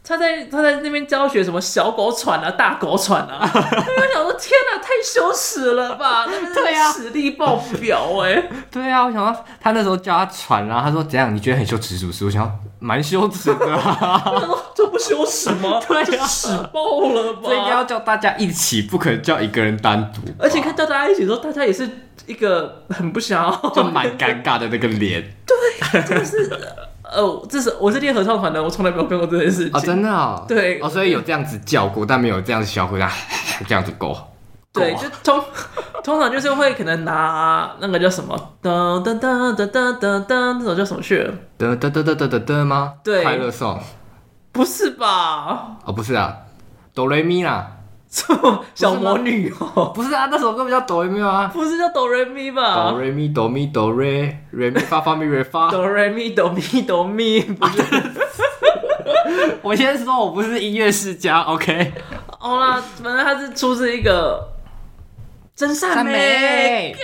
[0.03, 6.27] 他在他在那边教学什么小狗喘啊，大狗喘啊， 我想说天哪，太羞耻了吧？
[6.55, 8.51] 对啊，实力爆表哎、欸。
[8.73, 11.35] 对啊，我想到他那时候教他喘，然后他说怎样？
[11.35, 12.25] 你觉得很羞耻是不是？
[12.25, 14.23] 我想蛮羞耻的、啊。
[14.75, 15.81] 这不羞耻吗？
[15.87, 17.43] 对呀、啊，屎爆了吧？
[17.45, 20.21] 这应该要叫大家一起，不可能叫一个人单独。
[20.39, 21.89] 而且看叫大家一起的时候，大家也是
[22.27, 25.23] 一个很不想要，就蛮尴尬的那个脸。
[25.47, 26.51] 对，真的是。
[27.13, 29.77] 哦，这是我是练合唱团的，我从来没有干过这件事情。
[29.77, 30.45] 哦，真的哦。
[30.49, 33.11] 对，哦，所以有这样子叫过，但没有这样子小回答，
[33.67, 34.27] 这样子过。
[34.73, 35.45] 对，就通
[36.05, 41.29] 通常就是会可能拿那个叫什么噔噔噔噔噔噔噔，那首叫什么去？
[41.59, 42.95] 噔噔噔噔噔噔噔吗？
[43.03, 43.81] 对，快乐颂。
[44.53, 45.77] 不是吧？
[45.85, 46.37] 哦，不是啊，
[46.95, 47.79] 哆来咪啦。
[48.75, 51.49] 小魔女哦，不是啊，那首歌不叫哆瑞咪吗？
[51.55, 52.91] 不是叫哆瑞咪吧？
[52.91, 55.71] 哆瑞咪哆咪哆瑞瑞咪发发咪瑞发。
[55.71, 57.83] 哆瑞咪哆咪哆咪，不是。
[59.63, 61.93] 我先说我不是音乐世家，OK。
[62.41, 64.49] 好啦，反正他是出自一个
[65.55, 66.97] 真善美。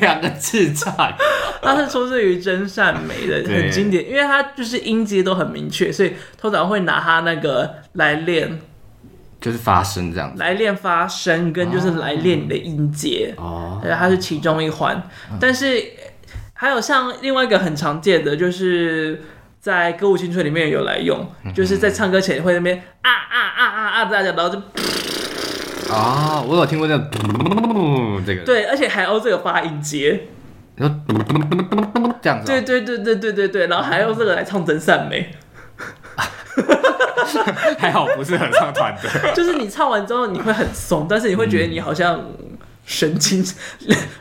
[0.00, 1.16] 两个字差，
[1.62, 8.60] 它是出自于真善美的，很经典，因为它就是音阶都很明确，所以通常会拿它那个来练，
[9.40, 13.34] 就是发声这样子，来练发声跟就是来练你的音阶。
[13.36, 15.02] 哦，对，它是其中一环。
[15.40, 15.82] 但是
[16.52, 19.22] 还有像另外一个很常见的，就是
[19.60, 24.62] 在歌舞青春里面有来用，就是在唱歌前会那边啊啊啊啊啊大家然后就。
[25.94, 27.10] 啊、哦，我有听过这个，
[28.26, 28.42] 这个。
[28.44, 30.22] 对，而且还有这个发音节，
[30.76, 30.96] 然后
[32.20, 35.30] 这样子，对对对对对对对，然后还用这个来唱真善美，
[37.78, 42.20] 还好不是很唱团的， 就是你唱完之后你会很松，但是你会觉得你好像。
[42.86, 43.44] 神经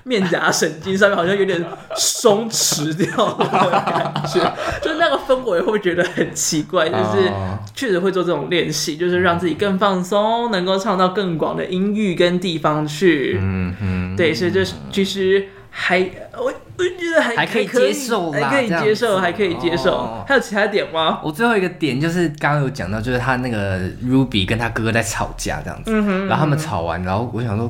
[0.03, 1.61] 面颊神经上面好像有点
[1.97, 4.39] 松弛掉的感觉，
[4.81, 6.87] 就是那个氛围会不会觉得很奇怪？
[6.87, 7.31] 就是
[7.75, 13.37] 确实会做这种练习，就是让自己更放松，能够唱到更广的音域跟地方去。
[13.41, 15.99] 嗯嗯，对，所以这其实还
[16.37, 16.45] 我
[16.77, 20.23] 我觉得还还可以接受，还可以接受，还可以接受。
[20.25, 21.19] 还有其他点吗？
[21.21, 25.91] 我最后一个点就是刚刚有讲到，就是他那个 Ruby 跟他哥哥在吵架这样子，
[26.27, 27.69] 然后他们吵完，然后我想说。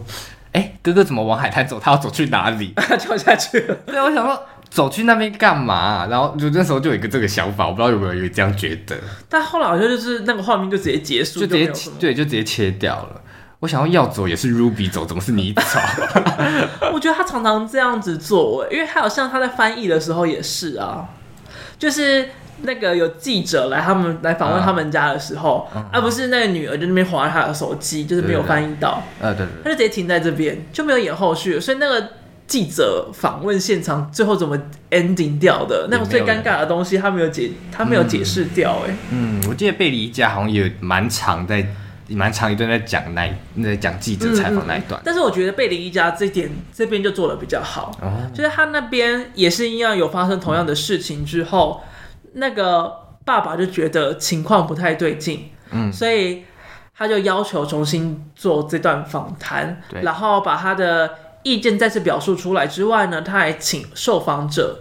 [0.54, 1.80] 哎、欸，哥哥怎么往海滩走？
[1.80, 2.74] 他要走去哪里？
[2.78, 3.76] 他跳下去了。
[3.86, 6.08] 对，我想说走去那边干嘛？
[6.10, 8.96] 然后就那时候就有一个这个想法，我不知道有没有有这样觉得。
[9.28, 13.22] 但后来好像就是那个画面就直接结束，就直接就对，就直接切掉了。
[13.60, 15.80] 我想要要走也是 Ruby 走，怎么是你走？
[16.94, 21.06] 我觉得他常常这样子做，因为还有像他在翻译的时候也是啊，
[21.80, 22.30] 就是
[22.62, 32.10] 那个有记者来他们来访问他们家的时候，啊、不是那个女儿就那边划她的手机，就是没有翻译到，呃，对，对，对，他就直接停在这边，就没有演后续，所以那个
[32.48, 34.58] 记者访问现场最后怎么
[34.92, 41.66] ending 掉的，那种最尴尬的东西他没有解，他没有解释掉，哎，嗯，我记得贝里一家好像也蛮长在。
[42.10, 43.28] 蛮长一段在讲那
[43.64, 52.03] 在讲记者采访那一段，嗯嗯，但是我觉得贝林一家这点这边就做的比较好，哦，就是他那边也是一样有发生同样的事情之后，嗯，
[52.34, 52.92] 那个
[53.26, 56.44] 爸爸就觉得情况不太对劲，嗯，所以
[56.98, 61.10] 他就要求重新做这段访谈，然后把他的
[61.44, 64.80] 意见再次表述出来之外呢，他还请受访者。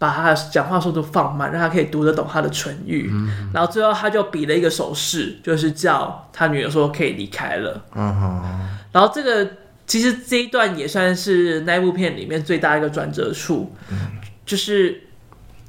[0.00, 3.10] 把他的讲话速度放慢，让他可以读得懂他的唇语。
[3.12, 7.82] 嗯，然后最后他就比了一个手势，就是叫他女儿说可以离开了。
[7.96, 9.44] 嗯，然后这个
[9.88, 13.98] 其实这一段也算是那部片里面最大一个转折处，嗯，
[14.46, 15.07] 就是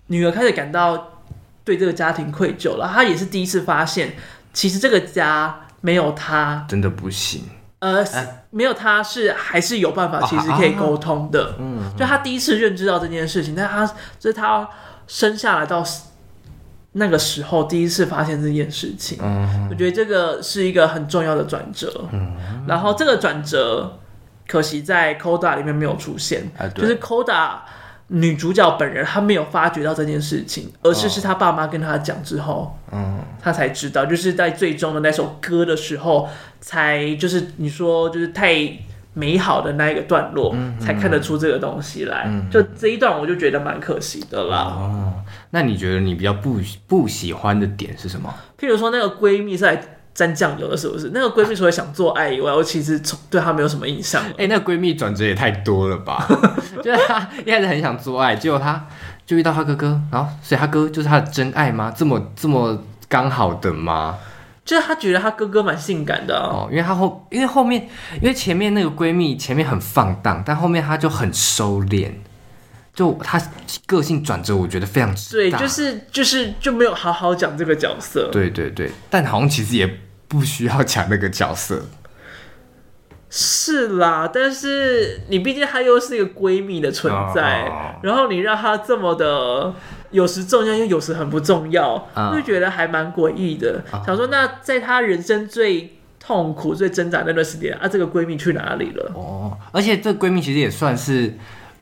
[0.10, 1.22] 女儿开始感到
[1.64, 2.88] 对这个家庭愧疚了。
[2.93, 4.16] 她也是第一次发现，
[4.53, 7.43] 其实这个家没有她真的不行。
[7.80, 8.05] 呃，
[8.49, 11.55] 没有，他是还是有办法，其实可以沟通的。
[11.60, 13.86] 嗯，就她第一次认知到这件事情，但他
[14.20, 14.68] 就是她
[15.07, 15.82] 生下来到
[16.91, 19.18] 那个时候第一次发现这件事情。
[19.22, 22.10] 嗯，我觉得这个是一个很重要的转折。
[22.12, 22.36] 嗯，
[22.68, 23.97] 然后这个转折
[24.45, 27.60] 可惜在 Coda 里面没有出现，就是 Coda。
[28.10, 36.28] 女主角本人她没有发觉到这件事情，而是是她爸妈跟她讲之后，嗯，她才知道，就是在最终的那首歌的时候，
[36.60, 38.72] 才就是你说就是太
[39.14, 42.26] 美好的那一个段落，嗯，才看得出这个东西来。
[42.28, 44.57] 嗯，就这一段我就觉得蛮可惜的啦。
[44.57, 45.14] 哦，
[45.51, 48.34] 那你觉得你比较不不喜欢的点是什么？
[48.60, 49.99] 譬如说那个闺蜜在。
[50.14, 51.12] 沾酱油的是不是？
[51.14, 54.22] 那个闺蜜除了想做爱以外，我其实从对她没有什么印象。
[54.32, 56.28] 哎、欸，那个闺蜜转折也太多了吧？
[56.84, 58.86] 就是她一开始很想做爱，结果她
[59.26, 61.93] 就遇到她哥哥，然后所以她哥就是她的真爱吗？
[61.95, 64.18] 这么这么刚好的吗？
[64.66, 67.88] 就是她觉得她哥哥蛮性感的、啊、哦，因为她后因为后面
[68.22, 72.12] 因为前面那个闺蜜前面很放荡，但后面她就很收敛，
[73.00, 73.41] 就她
[73.86, 78.30] 个性转折，我觉得非常之对，就是就是就没有好好讲这个角色。
[78.32, 79.89] 对对对，但好像其实也。
[80.32, 81.88] 不需要讲那个角色，
[83.32, 89.74] 是啦，但是你毕竟她又是一个闺蜜的存在，哦，然后你让她这么的
[90.12, 94.04] 有时重要，又有时很不重要，哦，就觉得还蛮诡异的，哦。
[94.06, 99.12] 想说，那在她人生最痛苦、最挣扎那段时间啊，这个闺蜜去哪里了？
[99.16, 101.34] 哦，而且这闺蜜其实也算是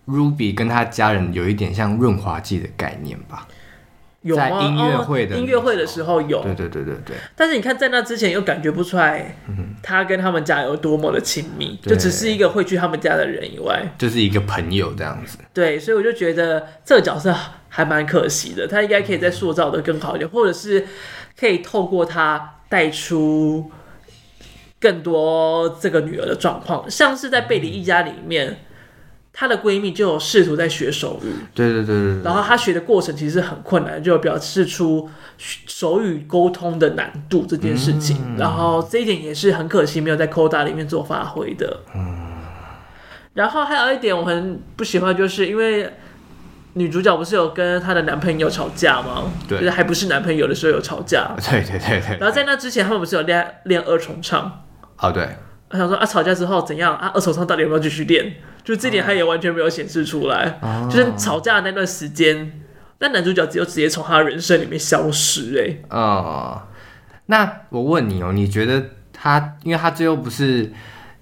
[0.08, 3.48] Ruby 跟他家人有一点像润滑剂的概念吧。
[4.24, 7.16] 有在音乐会的、哦、音乐会的时候有，对对对对对。
[7.34, 9.38] 但是你看，在那之前又感觉不出来，
[9.82, 15.38] 他跟他们家有多么的亲密，就只是一个会去他们家的人以外，就是一个朋友这样子。
[15.54, 17.34] 对，所以我就觉得这个角色
[17.70, 20.86] 还蛮可惜的，他应该可以再塑造的更好一点，或者是
[21.40, 23.72] 可以透过他带出
[24.82, 28.58] 更多这个女儿的状况，像是在贝里一家里面。
[29.40, 35.08] 她的闺蜜就有试图在学手语，对对对对，然后她学的过程其实很困难，就表示出
[35.38, 41.82] 手语沟通的难度这件事情，嗯，然后这一点也是很可惜没有在 Coda 里面做发挥的。
[41.94, 42.18] 嗯，
[43.36, 45.94] 然后还有一点我很不喜欢，就是因为
[46.74, 49.32] 女主角不是有跟她的男朋友吵架吗？
[49.48, 51.36] 对，就是还不是男朋友的时候有吵架。
[51.38, 52.18] 对对对对。
[52.20, 54.64] 然后在那之前，他们不是有练练二重唱？
[54.98, 55.30] 哦，对。
[55.70, 57.12] 我想说啊，吵架之后怎样啊？
[57.14, 58.34] 二重唱到底有没有继续练？
[58.68, 60.60] 就这点他也完全没有显示出来。
[60.62, 60.92] Oh.
[60.92, 62.52] 就是吵架的那段时间，
[63.00, 65.58] 那男主角只有直接从他人生里面消失。
[65.58, 66.64] 哎，哦，
[67.28, 70.70] 那我问你哦，你觉得他，因为他最后不是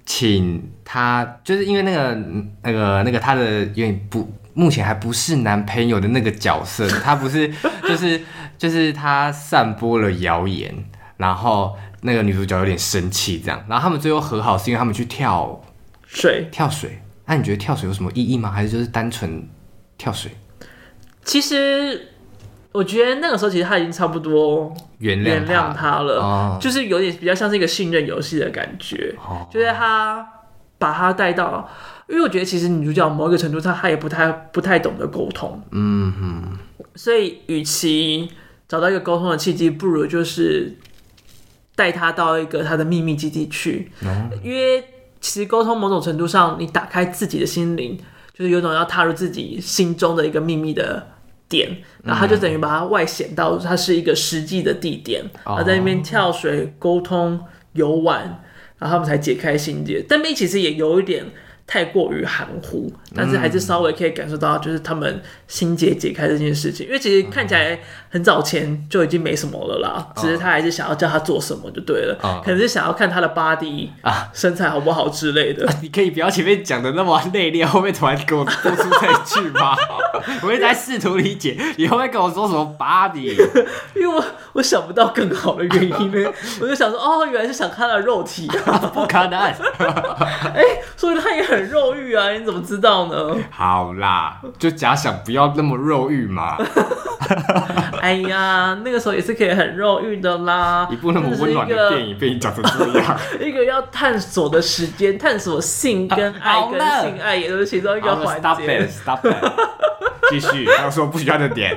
[0.07, 2.17] 请他，就是因为那个
[2.63, 7.47] 那个那个他的有点不，目前还不是男朋友的那个角色，他不是
[7.87, 8.19] 就是
[8.57, 10.73] 就是他散播了谣言，
[11.17, 11.77] 然后。
[12.01, 15.59] 那个女主角有点生气，这样，然后他们最后和好是因为他们去跳
[16.05, 17.01] 水，跳水。
[17.25, 18.51] 那、啊、你觉得跳水有什么意义吗？
[18.51, 19.47] 还是就是单纯
[19.97, 20.31] 跳水？
[21.23, 22.09] 其实
[22.71, 30.27] 我觉得那个时候其实他已经差不多原谅原谅他了，哦，就是有点比较像是一个信任游戏的感觉，哦，就是他
[30.77, 31.69] 把他带到，
[32.07, 36.57] 因为我觉得其实女主角某一个程度上她也不太不太懂得沟通，嗯哼，
[36.95, 38.29] 所以与其
[38.67, 40.77] 找到一个沟通的契机，不如就是。
[41.77, 43.91] 带他到一个他的秘密基地去，
[44.41, 44.81] 因为
[45.25, 47.97] 其实沟通某种程度上，你打开自己的心灵，
[48.31, 51.03] 就是有种要踏入自己心中的一个秘密的
[51.49, 58.21] 点，然后他就等于把它外显到它是一个实际的地点，然后在那边跳水、沟通、游玩，
[58.77, 60.05] 然后他们才解开心结。
[60.07, 61.25] 但那边其实也有一点。
[61.67, 66.85] 太过于含糊，但是还是稍微可以感受到，就是他们心结解开这件事情。
[66.85, 67.79] 因为其实看起来
[68.11, 75.67] 很早前就已经没什么了啦，只是他还是想要叫他做什么就对了，可能是想要看他的 body 啊，身材好不好之类的。
[75.81, 79.75] 你可以不要前面讲的那么内敛，后面突然给我说出这一句吗？
[80.43, 83.35] 我一直在试图理解，你后面跟我说什么 body？
[83.95, 88.47] 因为我我想不到更好的原因呢， 我就想说，哦，原来是想看他的肉体，
[88.93, 89.39] 不可能。
[89.39, 90.63] 哎，
[90.95, 91.54] 所以他也很。
[91.55, 93.35] 很肉欲啊，你怎么知道呢？
[93.49, 96.57] 好啦，就假想不要那么肉欲嘛。
[98.01, 100.87] 哎呀，那个时候也是可以很肉欲的啦。
[100.91, 108.41] 一部那么温暖的电影被你讲成这样， 一个要探索的时间，探索性跟爱跟性爱也都是其中一个环节。
[108.41, 109.35] Stop it，Stop it，
[110.29, 111.75] 继续，还有说不喜欢的点。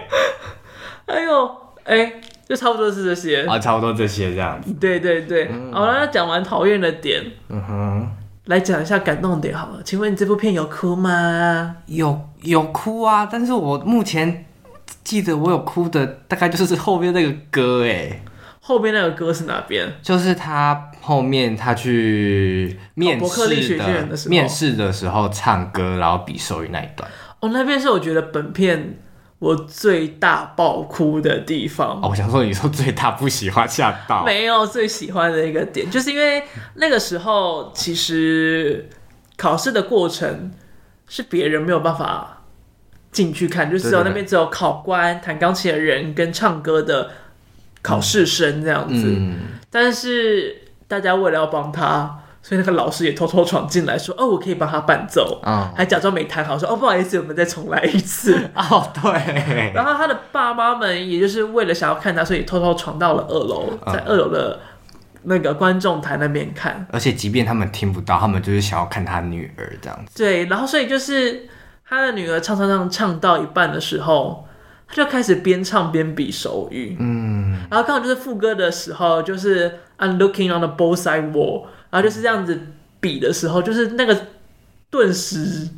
[1.07, 2.13] 哎呦，哎，
[2.47, 4.71] 就差不多是这些啊，差不多这些这样子。
[4.75, 8.09] 对对对，好了，那讲完讨厌的点，嗯哼。
[8.49, 11.77] 来讲一下感动点好了，请问你这部片有哭吗？
[11.85, 14.47] 有有哭啊，但是我目前
[15.05, 18.23] 记得我有哭的大概就是后面那个歌哎，
[18.61, 19.87] 后面那个歌是哪边？
[20.01, 27.07] 就是他后面他去面试的面试的时候唱歌，然后比手语那一段。
[27.41, 28.99] 哦，那边是我觉得本片。
[29.39, 36.43] 我最大爆哭的地方，哦，我想说你说最大不喜欢吓到，没有最喜欢的一个点，就是因为
[36.75, 38.89] 那个时候其实
[39.37, 40.51] 考试的过程
[41.07, 42.43] 是别人没有办法
[43.13, 47.11] 进去看，就只有那边只有考官、弹钢琴的人跟唱歌的
[47.81, 49.37] 考试生这样子，嗯，
[49.71, 52.25] 但是大家为了要帮他。
[52.49, 58.33] 所以那个老师也偷偷闯进来说：“哦，我可以帮他伴奏。”啊，还假装没弹好，说：“哦，不好意思，我们再重来一次。
[58.57, 59.71] ”哦，对。
[59.75, 64.59] 然后他的爸妈们也就是为了想要看他，所以偷偷闯到了二楼，在二楼的
[65.25, 66.87] 那个观众台那边看。
[66.91, 70.17] 而且，即便他们听不到，他们就是想要看他女儿这样子。
[70.17, 71.47] 对，然后所以就是
[71.87, 74.47] 他的女儿唱唱唱唱到一半的时候，
[74.89, 76.97] 他就开始边唱边比手语。
[76.99, 81.67] 嗯，然后刚好就是副歌的时候，就是 I'm looking on the both side wall。
[81.91, 82.61] 然后就是这样子
[83.01, 84.27] 比的时候，就是那个
[84.91, 85.69] 顿时，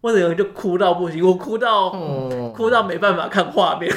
[0.00, 3.92] 我整个人就哭到不行，我哭到、嗯、哭到没办法看画面，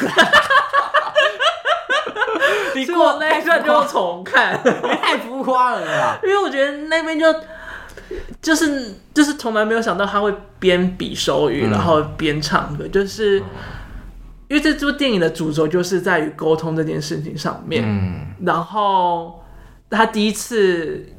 [2.76, 4.60] 你过那一段就要重看，
[5.02, 6.18] 太浮夸了呀！
[6.26, 7.26] 因为我觉得那边就
[8.42, 13.38] 就是就是从来没有想到他会边比手语，嗯、然后边唱歌，就是
[14.48, 19.44] 因为这部电影的主轴就是在于沟通这件事情上面，嗯、然后
[19.90, 21.10] 他第一次。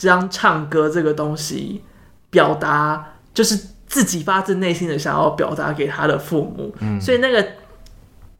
[0.00, 1.84] 将唱歌这个东西
[2.30, 3.54] 表达，就是
[3.86, 7.46] 自己发自内心的想要表达给他的父母，嗯，所以那个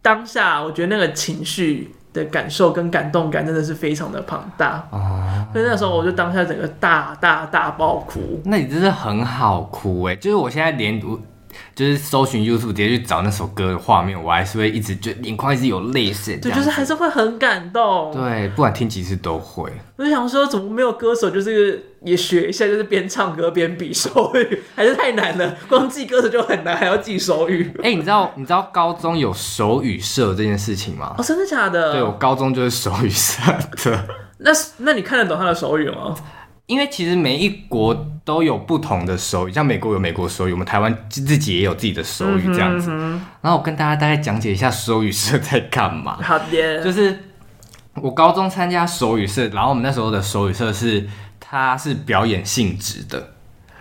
[0.00, 8.40] 当下，我觉得那个情绪的感受跟感动感真的是非常的庞大，哦，所以那时候我就当下整个大大大爆哭。
[8.46, 11.20] 那你真的很好哭哎，就是我现在连读。
[11.74, 16.36] 就是搜寻 YouTube 直接去找那首歌的画面，我还是会一直就眼眶一直有泪水。
[16.36, 18.12] 对，就是还是会很感动。
[18.12, 19.70] 对，不管听几次都会。
[19.96, 25.56] 我就想说，怎么没有歌手就是也学一下，就是边唱歌边比手语， 还是太难了。
[25.68, 27.70] 光记歌词就很难，还要记手语。
[27.78, 31.14] 哎、欸，你知道你知道高中有手语社这件事情吗？
[31.18, 31.92] 哦，真的假的？
[31.92, 33.42] 对，我高中就是手语社
[33.84, 34.08] 的。
[34.38, 36.14] 那那你看得懂他的手语吗？
[36.70, 42.90] 因为其实每一国都有不同的手语，像美国有美国手语，我们台湾自己也有自己的手语这样子。
[42.92, 46.16] 嗯嗯、然后我跟大家大概讲解一下手语社在干嘛。
[46.22, 47.24] 好的，就是
[47.94, 51.08] 我高中参加手语社，然后我们那时候的手语社是
[51.40, 53.32] 它是表演性质的。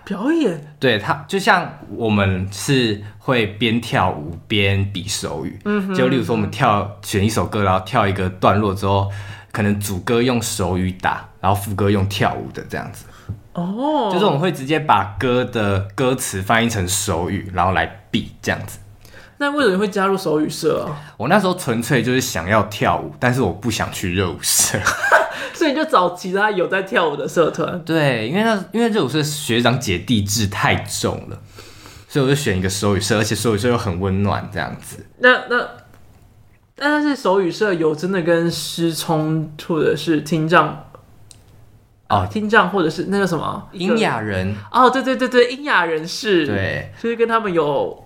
[0.04, 0.60] 表演？
[0.80, 5.60] 对，它就像我们是会边跳舞边比手语。
[5.66, 9.12] 嗯哼，就例如说我们跳选一首歌，然后跳一个段落之后。
[9.52, 13.06] 可能主歌用手语打，然后副歌用跳舞的这样子。
[13.54, 14.14] 哦，oh.
[14.14, 18.80] 就是我们会直接把歌的歌词翻译成手语，然后来比这样子。
[19.38, 20.96] 那为什么会加入手语社啊？
[21.18, 24.78] 我那时候纯粹就是想要跳舞，但是我不想去热舞社，
[25.54, 27.82] 所以就找其他有在跳舞的社团。
[27.84, 31.40] 对，因为那因为热舞社学长姐弟制太重了，
[32.08, 35.06] 所以我就选一个手语社，而且手语社又很温暖这样子。
[35.20, 35.68] 那那。
[36.82, 40.86] 但是手语社有真的跟师冲突的是听障
[42.10, 48.03] 哦，听障或者是那个什么聋哑人哦，对对对对，聋哑人士对，就是跟他们有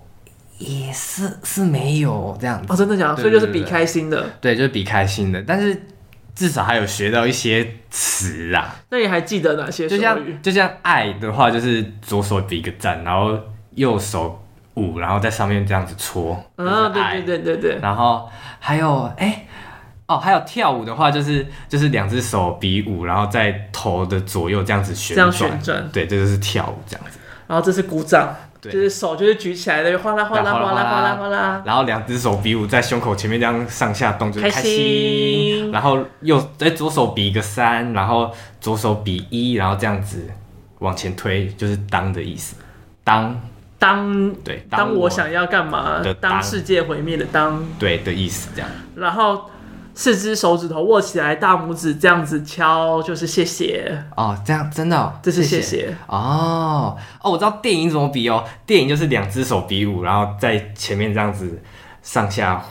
[0.58, 3.16] 也是是没有这样子哦，真的假的？
[3.16, 5.42] 所以就是比开心的，对，就是比开心的。
[5.46, 5.86] 但是
[6.34, 8.76] 至少还有学到一些词啊。
[8.90, 9.88] 那你还记得哪些？
[9.88, 13.38] 就像就像爱的话，就是左手比一个赞，然后
[13.70, 14.38] 右手
[14.74, 16.38] 舞，然后在上面这样子搓。
[16.56, 17.78] 嗯，对对对对对。
[17.80, 18.28] 然后
[18.60, 19.26] 还有哎。
[19.26, 19.46] 欸
[20.06, 27.18] 哦，还有跳舞的话，就是就是两只手比舞，然后在头的左右这样子旋转，这样旋转，对，这就是跳舞这样子。
[27.46, 31.62] 然后这是鼓掌，对，就是手就是举起来的，哗啦哗啦哗啦哗啦哗啦。
[31.64, 35.72] 然后两只手比舞，在胸口前面这样上下动，就是开心。
[35.72, 38.30] 然后右在左手比一个三，然后
[38.60, 40.28] 左手比一，然后这样子
[40.80, 42.56] 往前推，就是当的意思。
[43.02, 43.40] 当
[43.78, 48.70] 当对当，我想要干嘛当世界毁灭的当对的意思这样。
[48.94, 49.50] 然后。
[49.94, 54.36] 四只手指头握起来，大拇指这样子敲，就是谢谢哦。
[54.44, 57.30] 这样真的、哦，这是谢谢哦哦。
[57.30, 61.62] 我知道电影怎么比哦，电影就是两只手比武，然后在前面这样子
[62.02, 62.62] 上下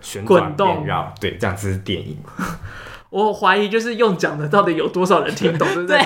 [0.00, 2.16] 旋转滚动绕，对，这样子是电影。
[3.12, 5.68] 我怀疑就是用讲的，到底有多少人听懂？
[5.74, 5.98] 对不对？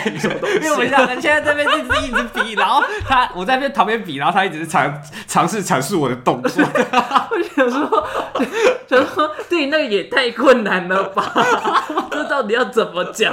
[0.57, 6.65] 因为我们两个现在这边一直一直比，然后他我在那边旁边比，然后他一直是尝尝试阐述我的动作。
[6.65, 8.09] 我想说，
[8.89, 11.33] 想说，对，那个也太困难了吧？
[12.11, 13.33] 这到底要怎么讲？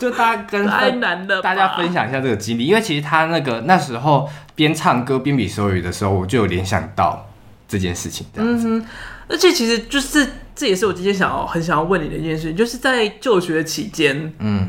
[0.00, 7.28] 就大家跟太难了，大家分享一下这个经历，因为其实他那个那时候边唱歌边比手语的时候，我就有联想到
[7.68, 8.26] 这件事情。
[8.34, 8.86] 这样子，嗯哼，
[9.28, 10.26] 而且其实就是。
[10.58, 14.68] 这也是我今天想要很想要问你的一件事，就是在就学期间，嗯，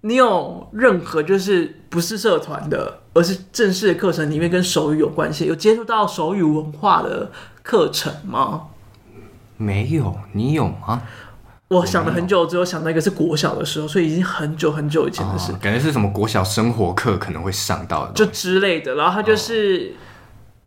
[0.00, 7.30] 你有任何就是不是社团的，而是正式的课程里面跟手语有关系，有接触到手语文化的
[7.62, 8.62] 课程吗？
[9.56, 11.02] 没有，你有吗？
[11.68, 18.96] 我想了很久，只有想到一个是国小的时候，所以已经很久很久以前的事，哦，感觉是什么国小生活课可能会上到的，就之类的。
[18.96, 19.94] 然后他就是。
[19.94, 20.07] 哦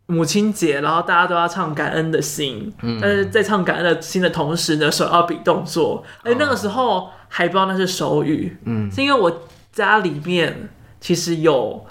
[0.06, 6.04] 母亲节，然后大家都要唱感恩的心，嗯，但是在唱感恩的心的同时呢，手要比动作。
[6.22, 9.42] 哎、哦，那个时候还不知道那是手语，嗯，是因为我
[9.72, 10.68] 家里面
[11.00, 11.86] 其实有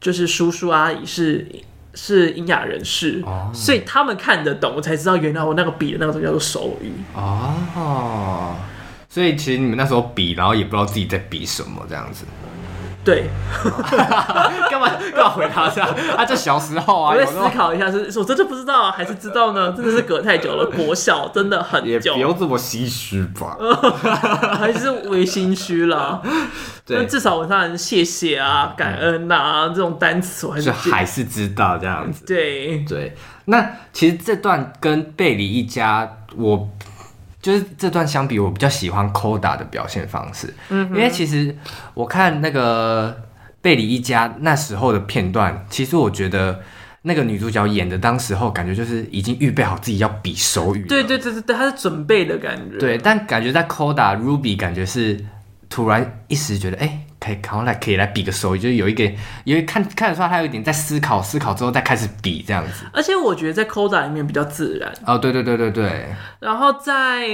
[0.00, 1.46] 就是叔叔阿姨是
[1.94, 6.92] 是英雅人士，哦，所以他们看得懂，我才知道原来我那个比的那个东西叫做手语。
[7.14, 8.56] 哦，
[9.08, 12.24] 所以其实你们那时候比，然后也不知道自己在比什么这样子。
[13.02, 13.30] 对，
[14.70, 15.88] 干嘛干嘛回答这样？
[16.16, 19.72] 啊这小时候啊，我在思考一下是，是我真的不知道啊 还是知道呢？
[19.72, 23.56] 真的是隔太久了， 国小真的很久，也不用这么心虚吧？
[24.58, 26.20] 还是微心虚啦。
[26.84, 32.26] 对，至少我上人谢谢啊、感恩呐、啊、这种单词，我还是还是知道这样子。
[32.26, 36.68] 对对，那其实这段跟贝里一家我。
[37.40, 41.56] 就是这段相比，我比较喜欢 Koda 的表现方式，嗯，因为其实
[41.94, 43.24] 我看那个
[43.60, 46.60] 贝里一家那时候的片段，其实我觉得
[47.02, 55.24] 那个女主角演的当时候感觉就是已经预备好自己要比手语，对对对对对，她是准备的感觉，对，但感觉在 Koda Ruby 感觉是
[55.68, 56.86] 突然一时觉得哎。
[56.86, 59.04] 欸可以，然后来可以来比个手语，就是有一个，
[59.44, 62.86] 因为看看得出来他有一点在思考，思考之后再开始比这样子。
[62.92, 64.90] 而且我觉得在 Koda 里面比较自然。
[65.06, 66.06] 哦，对对对对对。
[66.40, 67.28] 然后在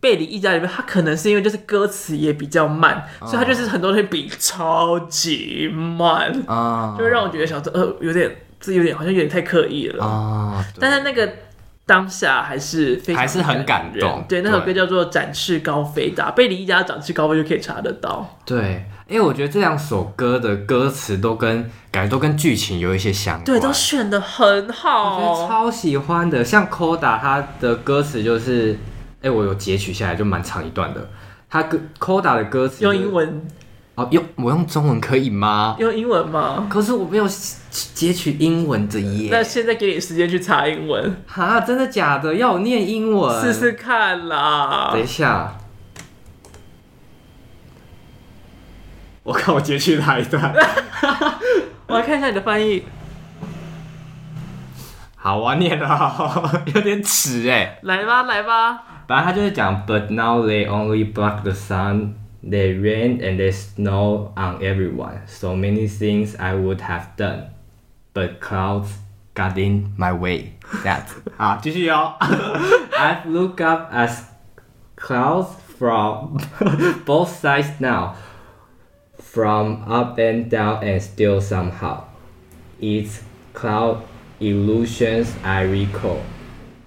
[0.00, 10.64] 贝里一家里面，他可能是因为就是歌词也比较慢，哦、所以他就是很多东西比超级慢啊，就会让我觉得想说，呃，有点这有点好像有点太刻意了啊、哦。
[10.80, 11.32] 但是那个。
[11.88, 18.38] 当下还是还是很感动，对，那首歌叫做《展翅高飞》的，贝里一家展翅高飞就可以查得到。
[18.44, 26.44] 对，因为我觉得这两首歌的歌词都跟感觉都跟剧情有一些相关，对，都选得很好，我觉得超喜欢的。
[26.44, 28.74] 像 Koda 他的歌词就是，
[29.20, 31.08] 哎、欸，我有截取下来，就蛮长一段的。
[31.48, 33.46] 他歌 Koda 的歌词用英文。
[33.94, 35.74] 哦，用我用中文可以吗？
[35.80, 36.68] 用英文吗？
[36.70, 37.26] 可是我没有
[37.72, 39.28] 截取英文的耶。
[39.32, 41.16] 那现在给你时间去查英文。
[41.26, 42.32] 哈，真的假的？
[42.36, 43.44] 要我念英文？
[43.44, 44.90] 试试看啦。
[44.92, 45.57] 等一下，
[49.27, 50.53] 我看我截取哪一段。
[51.87, 52.83] 我来看一下你的翻译。
[55.15, 57.79] 好，我念了，有点迟哎。
[57.83, 58.83] 来吧，来吧。
[59.07, 62.15] 反正他就是讲，But now they only block the sun.
[62.45, 65.21] They rain and they snow on everyone.
[65.27, 67.51] So many things I would have done,
[68.13, 68.89] but clouds
[69.33, 70.51] got in my way.
[70.83, 71.03] That
[71.37, 72.15] 好，继续哦。
[72.19, 74.11] I've looked up at
[74.97, 75.47] clouds
[75.79, 76.37] from
[77.05, 78.15] both sides now,
[79.32, 82.04] From up and down, and still somehow,
[82.80, 83.20] it's
[83.52, 83.98] cloud
[84.40, 86.20] illusions I recall.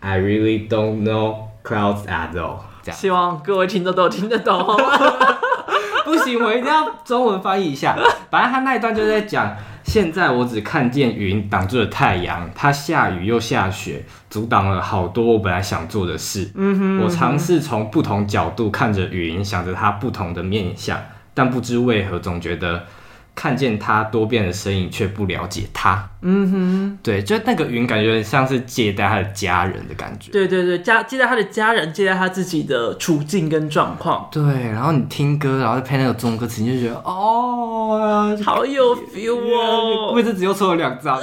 [0.02, 2.62] I really don't know clouds at all.
[2.92, 4.66] 希望各位听众都听得懂。
[6.04, 7.96] 不行，我一定要中文翻译一下。
[8.30, 16.52] 反正他那一段就在讲，现在我只看见云挡住了太阳，它下雨又下雪，阻挡了好多我本来想做的事。
[16.56, 21.00] 嗯哼，我尝试从不同角度看着云，想着它不同的面相，
[21.34, 22.84] 但不知为何总觉得。
[23.34, 26.06] 看见他多变的身影，却不了解他。
[26.22, 30.34] 嗯哼，对，就那个云，感觉像是借代他的家人的感觉。
[30.34, 34.28] 对对对，家借代他的家人，借代他自己的处境跟状况。
[34.30, 40.12] 对，然后你听歌，然后再配那个中文歌词，你就觉得哦，好有 feel 哦。
[40.14, 41.18] 位置只又抽了两张。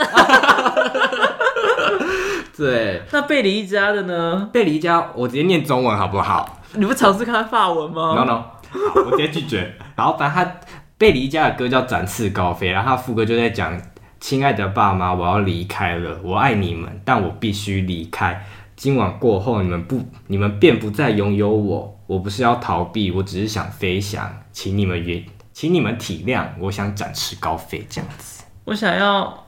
[2.56, 4.48] 对，那贝里一家的呢？
[4.50, 6.59] 贝里一家，我直接念中文好不好？
[6.72, 9.75] 你不尝试看法文吗？No No，好，我直接拒绝。
[9.97, 10.51] 然后反正他。
[10.99, 13.81] 贝离家的歌叫《展翅高飞》，然后他副歌就在讲
[14.19, 18.45] ：“亲爱的爸妈，我要离开了，我爱你们，但我必须离开。
[18.75, 21.97] 今晚过后，你们不，你们便不再拥有我。
[22.09, 28.43] 我不是要逃避，我只是想飞翔，请你们原，请你们体谅，我想展翅高飞这样子。
[28.64, 29.45] 我想要，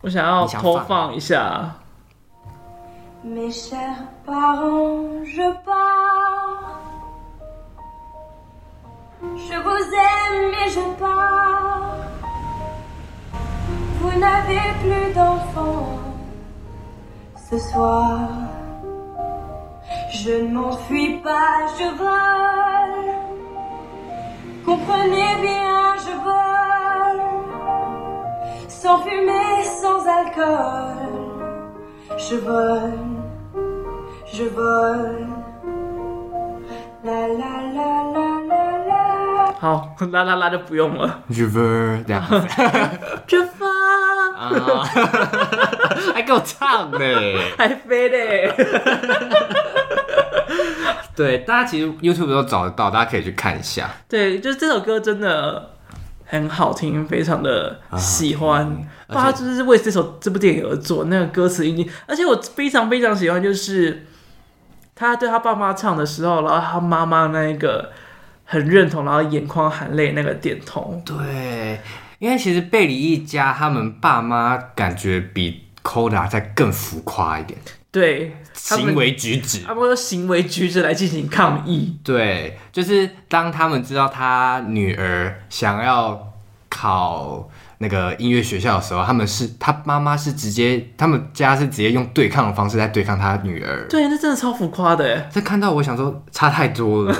[0.00, 1.76] 我想要投放一下。”
[9.22, 11.96] Vous aime et je pars.
[14.00, 15.98] Vous n'avez plus d'enfants
[17.50, 18.28] ce soir.
[20.12, 23.14] Je ne m'enfuis pas, je vole.
[24.64, 27.22] Comprenez bien, je vole.
[28.68, 30.96] Sans fumée, sans alcool.
[32.16, 32.92] Je vole,
[34.32, 35.26] je vole.
[37.04, 38.27] La la la la.
[39.60, 41.20] 好，啦啦啦就不用了。
[41.28, 42.36] River 这样子。
[43.26, 43.66] River
[44.36, 44.84] 啊，
[46.14, 46.98] 还给我唱呢，
[47.56, 48.54] 还飞嘞。
[51.16, 53.90] 对，大家其实 YouTube 都找得到，大家可以去看一下。
[54.08, 55.70] 对，就是这首歌真的
[56.26, 58.86] 很好听，非常的喜欢。
[59.08, 64.06] 他就是为这首这部电影而做，那个歌词已经，而且我非常非常喜欢，就是
[64.94, 67.90] 他对他爸妈唱的时候，然后他妈妈那一个。
[68.50, 70.98] 很认同，然后眼眶含泪那个点头。
[71.04, 71.78] 对，
[72.18, 77.60] 因为其实贝里一家他们爸妈感觉比 Koda 再更浮夸一点。
[77.90, 81.98] 对，行为举止，他们用行为举止来进行抗议。
[82.02, 86.32] 对，就是当他们知道他女儿想要
[86.70, 93.86] 考那个音乐学校的时候，他们是他妈妈是直接，他们家是直接用对抗的方式在对抗他女儿。
[93.90, 95.20] 对，那真的超浮夸的。
[95.30, 97.14] 这看到我想说，差太多了。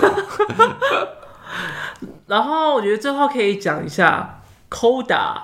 [2.26, 4.40] 然后我觉得最后可以讲一下
[4.70, 5.34] ，Coda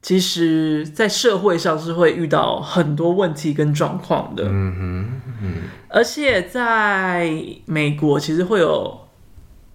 [0.00, 4.44] 其实在社会上是会遇到很多问题跟状况的。
[4.46, 5.54] 嗯哼，嗯。
[5.88, 7.30] 而且在
[7.66, 9.08] 美国，其实会有，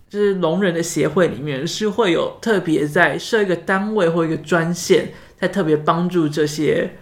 [0.09, 6.95] 就是聋人的协会里面是会有特别在设一个单位或一个专线，在特别帮助这些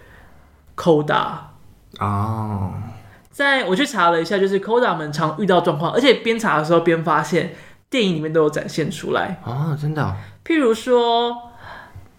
[0.76, 1.34] Coda。
[2.00, 2.74] 哦。
[3.30, 7.54] 在我去查了一下，就是 Coda 们常遇到状况，而且边查的时候边发现。
[7.92, 10.16] 电影里面都有展现出来哦，真的、哦。
[10.42, 11.36] 譬如说，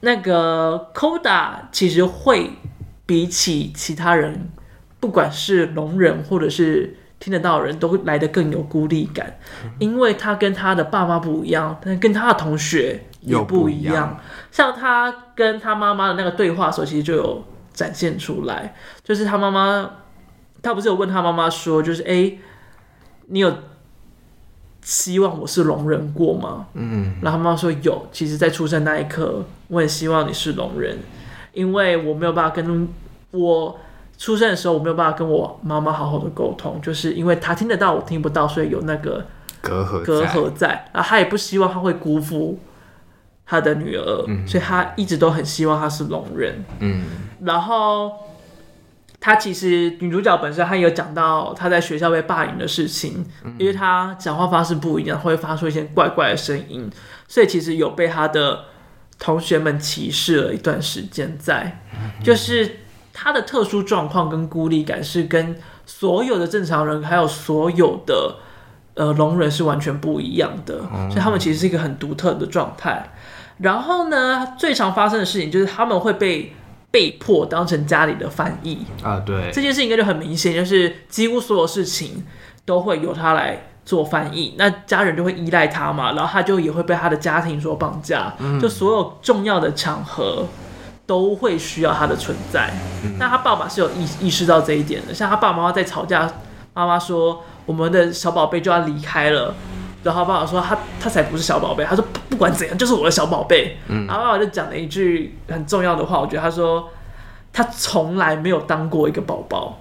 [0.02, 2.52] 那个 Koda 其实会
[3.08, 4.52] 比起其他人，
[5.00, 13.92] 不管是聋人或者是听得到的人都会来得更有孤立感，嗯、因为他跟他的爸妈不一样，但跟他的同学也不一样。
[13.92, 14.20] 一样
[14.52, 17.44] 像他跟他妈妈的那个对话的时候，其实就有
[17.74, 19.90] 展现出来，就是他妈妈，
[20.62, 22.38] 他不是有问他妈妈说，就是哎，
[23.26, 23.52] 你有。
[24.84, 26.68] 希望我是聋人过吗？
[26.74, 28.06] 嗯，然后他妈妈说有。
[28.12, 31.00] 其实，在出生那一刻，我很希望你是聋人，
[31.54, 32.88] 因为我没有办法跟
[33.32, 33.80] 我
[34.18, 39.26] 出生的时候，我没有办法跟我妈妈好好的沟通，就是因为她听得到，我听不到，所以有那个
[39.62, 40.90] 隔阂隔阂在。
[40.92, 42.60] 啊，他也不希望他会辜负
[43.46, 46.64] 他的女儿，嗯，所以他一直都很希望他是聋人。
[46.80, 47.06] 嗯，
[47.42, 48.12] 然后。
[49.26, 56.92] 他其实女主角本身，她有讲到她在学校被霸凌的事情，嗯、因为她讲话方式不一样，会发出一些怪怪的声音，
[57.26, 58.66] 所以其实有被她的
[59.18, 61.80] 同学们歧视了一段时间在。
[61.94, 62.80] 嗯、就是
[63.14, 65.56] 她的特殊状况跟孤立感是跟
[65.86, 68.40] 所有的正常人还有所有的
[68.96, 73.14] 呃聋人是完全不一样的，嗯、所以他们其实是一个很独特的状态。
[73.60, 76.54] 然后呢，最常发生的事情就是他们会被。
[76.94, 78.86] 被迫当成家里的翻译。
[79.02, 79.50] 啊，对。
[79.52, 82.24] 这件事情应该就很明显，就是几乎所有事情
[82.66, 90.46] 都会由他来做翻译，那家人就会依赖他嘛，然后他就也会被他的家庭所绑架，嗯、就所有重要的场合
[91.08, 92.72] 都会需要他的存在。
[93.04, 96.32] 嗯、那他爸爸是有意意识到这一点的，像他爸爸妈妈在吵架，
[96.76, 99.56] 妈妈说我们的小宝贝就要离开了，
[100.04, 103.78] 然后爸爸说他他才不是小宝贝，他说不不管怎样就是我的小宝贝。
[103.88, 106.90] 嗯，然后爸爸就讲了一句很重要的话，我觉得他说
[107.52, 109.80] 他从来没有当过一个宝宝。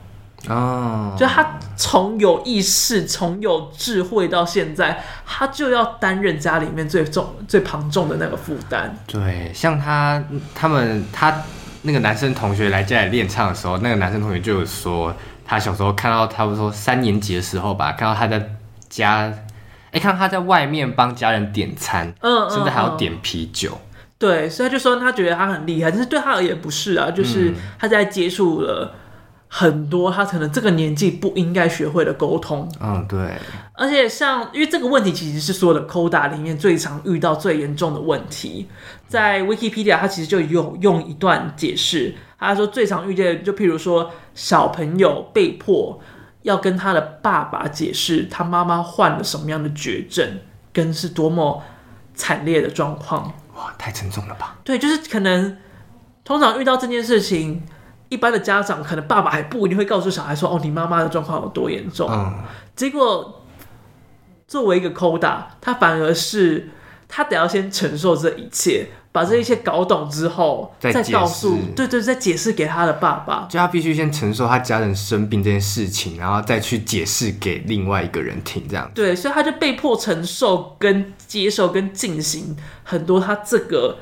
[0.48, 8.92] 啊，就他从有意识、从有智慧到现在，他就要担任家里面最重、最庞重的那个负担。
[9.06, 10.20] 对，像他
[10.52, 11.42] 他们他
[11.82, 15.14] 那个男生同学来家里练唱的时候，那个男生同学就有说，
[15.44, 18.44] 他小时候看到他不多三年级的时候吧，看到他在
[18.88, 19.32] 家，
[19.92, 23.78] 哎，看到他在外面帮家人点餐，嗯，甚至还要点啤酒。
[24.18, 28.96] 对，所以他就说他觉得他很厉害，但是对他而言不是啊，就是他在接触了。
[29.54, 33.32] 很多他可能这个年纪不应该学会的沟通，嗯，对。
[33.74, 38.66] 而且像，因为这个问题其实是所有的 CODA 里面最常遇到最严重的问题，
[39.06, 46.00] 在 Wikipedia 他其实就有用一段解释，他说最常遇见就譬如说小朋友被迫
[46.42, 50.38] 要跟他的爸爸解释他妈妈患了什么样的绝症，
[50.72, 51.62] 跟是多么
[52.14, 53.32] 惨烈的状况。
[53.54, 54.58] 哇，太沉重了吧？
[54.64, 55.56] 对，就是可能
[56.24, 57.62] 通常遇到这件事情。
[58.08, 62.44] 一般的家长可能爸爸还不一定会告诉小孩说：“哦，你妈妈的状况有多严重。”嗯，
[62.76, 63.42] 结果
[64.46, 66.68] 作为一个 CODA，他反而是
[67.08, 73.46] 他得要先承受这一切，把这一切搞懂之后，再告诉，对对，再解释给他的爸爸。
[73.48, 78.90] 就他必须先承受他家人生病这件事情，然后再去解释给另外一个人听，这样。
[78.94, 83.98] 对，所以他就被迫承受、跟接受、跟进行很多他这个。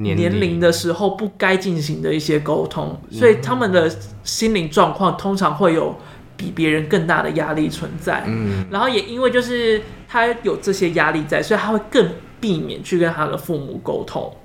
[0.00, 3.92] 年龄的时候不该进行的一些沟通，所以他们的
[4.22, 5.92] 心灵状况通常会有
[6.36, 8.22] 比别人更大的压力存在。
[8.24, 12.08] 嗯，然后也因为就是他有这些压力在，所以他会更
[12.40, 14.36] 避免去跟他的父母沟通。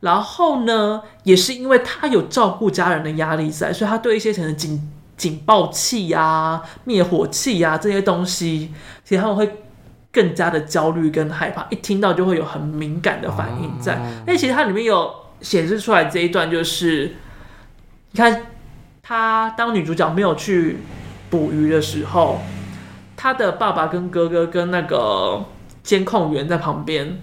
[0.00, 8.72] 然后呢，也是因为他有照顾家人的压力在，所以他对一些可能警警报器呀、灭火器呀这些东西，
[9.04, 9.60] 其实他们会。
[10.14, 14.00] 更加的焦虑跟害怕，一听到就会有很敏感的反应在。
[14.24, 14.40] 那、oh.
[14.40, 17.16] 其实它里面有显示出来这一段，就是
[18.12, 18.46] 你看，
[19.02, 20.78] 他当女主角没有去
[21.28, 22.38] 捕鱼的时候，
[23.16, 25.44] 他的爸爸跟哥哥跟那个
[25.84, 27.22] 监控员在旁边，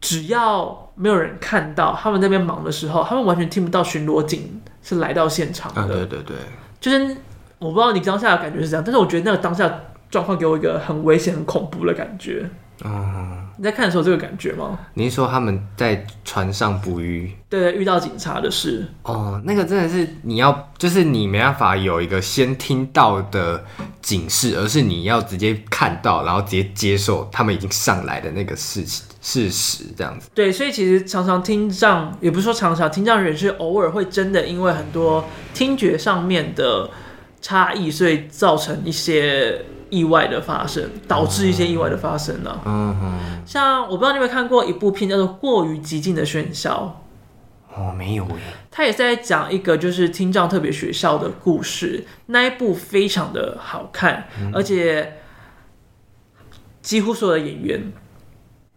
[0.00, 5.86] 只要没有人看到他们那边忙的时候，他们完全听不到巡逻警是来到现场的。
[5.86, 6.36] 对对对，
[6.80, 7.16] 就是
[7.60, 9.72] 我不知道你当下的感觉是这样，但是我觉得那个当下。
[10.12, 12.46] 状况给我一个很危险、很恐怖的感觉。
[12.84, 14.76] 嗯，你在看的时候这个感觉吗？
[14.94, 17.32] 你是说他们在船上捕鱼？
[17.48, 18.84] 对，遇到警察的事。
[19.04, 23.64] 哦，那个真的是你要，就是你没办法有一个先听到的
[24.00, 30.28] 警示，而是你要直接看到，然后直接接受他们已经上来的那个事情事实，这样子。
[30.34, 36.90] 对，所以其实常常听障，也不是说常常听障人士偶尔会真的因为很多听觉上面的
[37.40, 39.64] 差异，所以造成一些。
[39.92, 42.62] 意外的发生，导致一些意外的发生呢、啊。
[42.64, 46.98] 嗯哼，像我不知道你有没有看过一部片叫做《过于激进的喧嚣》。
[47.78, 48.36] 哦，没有耶。
[48.70, 55.18] 他也是在讲一个就是听障特别学校的故事，那一部非常的好看，嗯、而且
[56.80, 57.92] 几乎所有的演员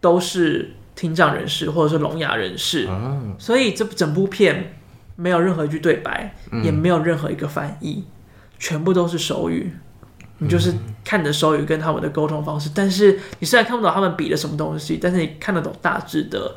[0.01, 2.87] 都是听障人士或者是聋哑人士。
[2.89, 4.75] 嗯，所以这整部片
[5.15, 8.03] 没有任何一句对白，嗯、也没有任何一个翻译，
[8.59, 9.71] 全部都是手语。
[10.39, 10.73] 你就是
[11.03, 16.55] 看着手语跟他们的沟通方式，但是你虽然看不懂他们比的什么东西，但是你看得懂大致的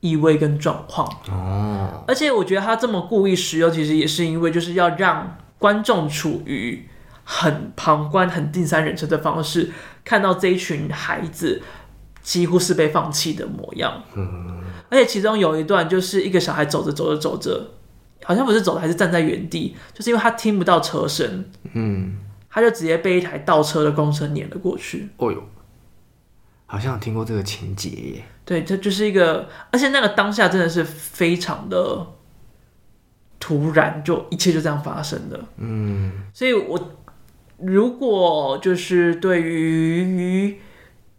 [0.00, 1.06] 意味跟状况。
[1.30, 6.88] 哦，而且我觉得他这么故意使用，其实也是因为就是要让观众处于
[7.24, 9.70] 很旁观、很第三人称的方式，
[10.02, 11.60] 看到这一群孩子
[12.22, 14.02] 几乎是被放弃的模样。
[14.14, 17.72] 嗯，而且其中有一段就是一个小孩走着走着走着，
[18.24, 21.44] 好像不是走着，还是站在原地，就是因为他听不到车声。
[21.74, 22.16] 嗯。
[22.50, 25.08] 他就直接被一台倒车的公车碾了过去。
[25.16, 25.42] 哦呦，
[26.66, 28.24] 好像有听过这个情节耶。
[28.44, 32.06] 对，这就是一个，而且那个当下真的是非常的
[33.38, 35.40] 突然，就一切就这样发生的。
[35.58, 36.96] 嗯，所以我
[37.58, 40.58] 如果就是对于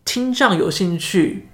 [0.03, 1.47] 听障有兴趣。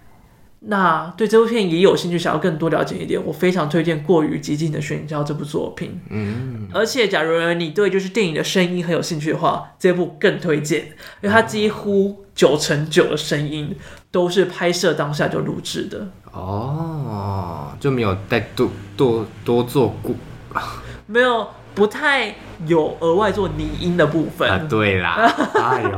[0.59, 5.99] 那对这部片也有兴趣，想要更多了解一点，我非常推荐《过于激进的喧嚣》这部作品。
[6.09, 10.85] 嗯，而且假如你对就是电影的声音很有兴趣的话，这部更推荐，
[11.21, 13.75] 因为它几乎九成九的声音
[14.09, 16.07] 都是拍摄当下就录制的。
[16.31, 20.15] 哦，就没有再多多多做过，
[21.05, 22.33] 没有，不太
[22.65, 24.49] 有额外做拟音的部分。
[24.49, 25.97] 啊，对啦， 哎呦。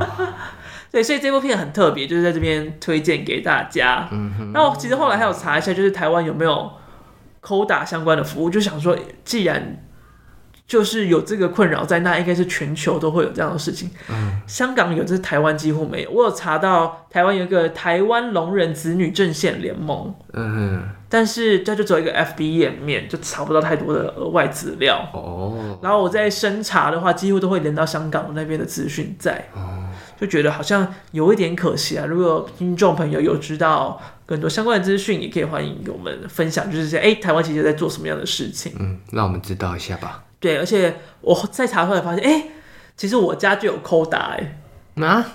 [0.92, 4.08] 对，所以这部片很特别，就是在这边推荐给大家。
[4.12, 4.52] 嗯哼。
[4.52, 6.72] 那我其实后来还有查一下，就是台湾有没有
[7.44, 9.84] CODA 相关的服务，就想说，既然
[10.70, 13.90] 就是有这个困扰在，那应该是全球都会有这样的事情。
[14.08, 16.12] 嗯，香港有，这是台湾几乎没有。
[16.12, 25.10] 我有查到台湾有一个台湾聋人子女阵线联盟，嗯哼，但是这就只有一个 FB 页面，就查不到太多的额外资料。
[25.12, 29.44] 哦，然后我在深查的话，几乎都会连到香港那边的资讯在。
[29.56, 29.90] 哦，
[30.22, 32.06] 就觉得好像有一点可惜啊。
[32.06, 38.72] 如果听众朋友有知道更多相关的资讯，也可以欢迎给我们分享，就是说，哎，台湾其实在做什么样的事情？
[38.80, 40.26] 嗯，让我们知道一下吧。
[40.40, 42.48] 对，而且我再查出来发现，哎，
[42.96, 44.62] 其实我家就有 Coda 哎，
[45.04, 45.26] 啊，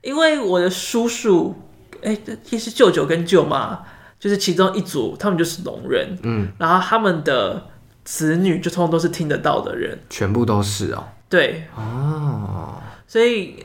[0.00, 1.54] 因为我的叔叔，
[2.02, 3.80] 哎，其实舅舅跟舅妈，
[4.18, 7.68] 就是其中一组，他们就是聋人，嗯，然后他们的
[8.02, 12.76] 子女就通通都是听得到的人，全部都是哦，对，哦，
[13.06, 13.62] 所以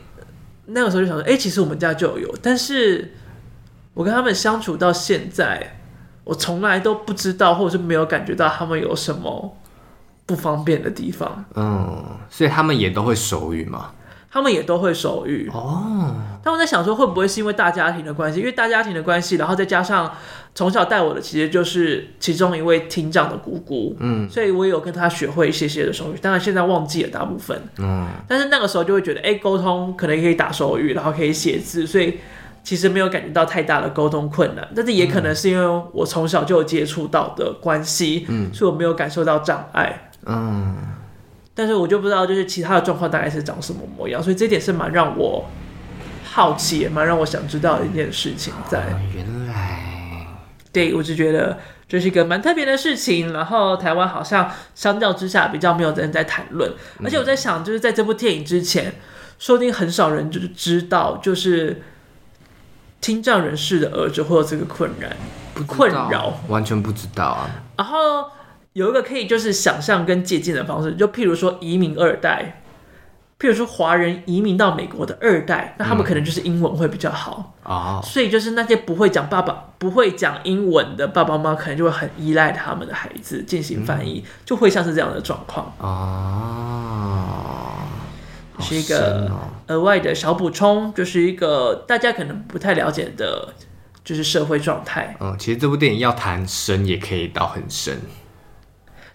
[0.65, 3.13] 那个时候就想说，哎，其实我们家就有，但是
[3.93, 5.79] 我跟他们相处到现在，
[6.25, 9.57] 我从来都不知道，或者是没有感觉到他们有什么。
[10.31, 13.91] 不方便的地方，嗯，所以他们也都会手语吗？
[14.33, 16.15] 他们也都会手语哦。
[16.41, 18.39] 他们在想说，会不会是因为大家庭的关系？
[18.39, 20.09] 因为大家庭的关系，然后再加上
[20.55, 26.17] 从小带我的，其实就是其中一位厅长的姑姑，嗯，所以我也有跟他学会一些些的手语。
[26.21, 32.17] 当然现在忘记了大部分，嗯，但是那个时候就会觉得，哎、欸，沟通可能可以打手语，然后可以写字，所以
[32.63, 34.65] 其实没有感觉到太大的沟通困难。
[34.73, 40.07] 但是也可能是因为我从小就有接触到的关系，嗯，所以我没有感受到障碍。
[40.25, 40.77] 嗯，
[41.55, 45.45] 但是我就不知道，就是其他的状况大概是长什么模样，所以这点是蛮让我
[46.23, 48.79] 好奇，也蛮让我想知道的一件事情在。
[48.79, 50.27] 在、哦、原来，
[50.71, 51.57] 对，我就觉得
[51.87, 53.33] 这是一个蛮特别的事情。
[53.33, 56.71] 然后台湾好像相较之下比较没有人在谈论，
[57.03, 58.93] 而且我在想，就是在这部电影之前，
[59.39, 61.81] 说不定很少人就是知道，就是
[63.01, 65.09] 听障人士的儿子会有这个困扰，
[65.55, 67.49] 不困扰，完全不知道啊。
[67.77, 68.29] 然后。
[68.73, 72.61] 有一个可以就是想象跟借鉴的方式，就譬如说移民二代，
[73.37, 77.53] 譬如说华人移民到美国的二代，那他们可能就是英文会比较好。
[77.63, 85.73] 啊，嗯、所以就是那些不会讲爸爸不会讲英文的爸爸妈妈，可能就会很依赖他们的孩子进行翻译，嗯、就会像是这样的状况。
[85.77, 85.89] 啊，
[88.59, 89.29] 是一个
[89.67, 93.53] 额外的小补充，就是一个大家可能不太了解的，
[94.03, 95.17] 就是社会状态。
[95.19, 97.99] 嗯，其实这部电影要谈深也可以到很深。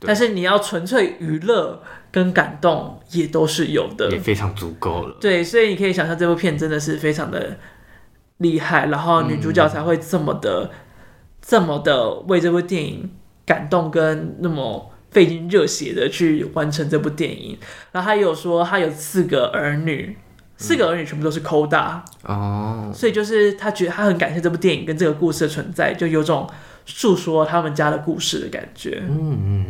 [0.01, 1.83] 但是你要纯粹娱乐
[2.13, 5.17] 跟感动也都是有的，也非常足够了。
[5.21, 7.59] 对，所以你可以想象这部片真的是非常的
[8.39, 10.71] 厉害，然后女主角才会这么的、嗯、
[11.41, 13.11] 这么的为这部电影
[13.47, 17.59] 感动，跟那么费尽热血的去完成这部电影。
[17.93, 20.17] 然后她有说她有四个儿女，
[20.59, 26.47] 四个儿女全部都是 CODA 哦，所以就是她觉得她很感谢这部电影跟这个故事的存在，就有种。
[26.87, 29.67] 诉说他们家的故事的感觉，嗯嗯，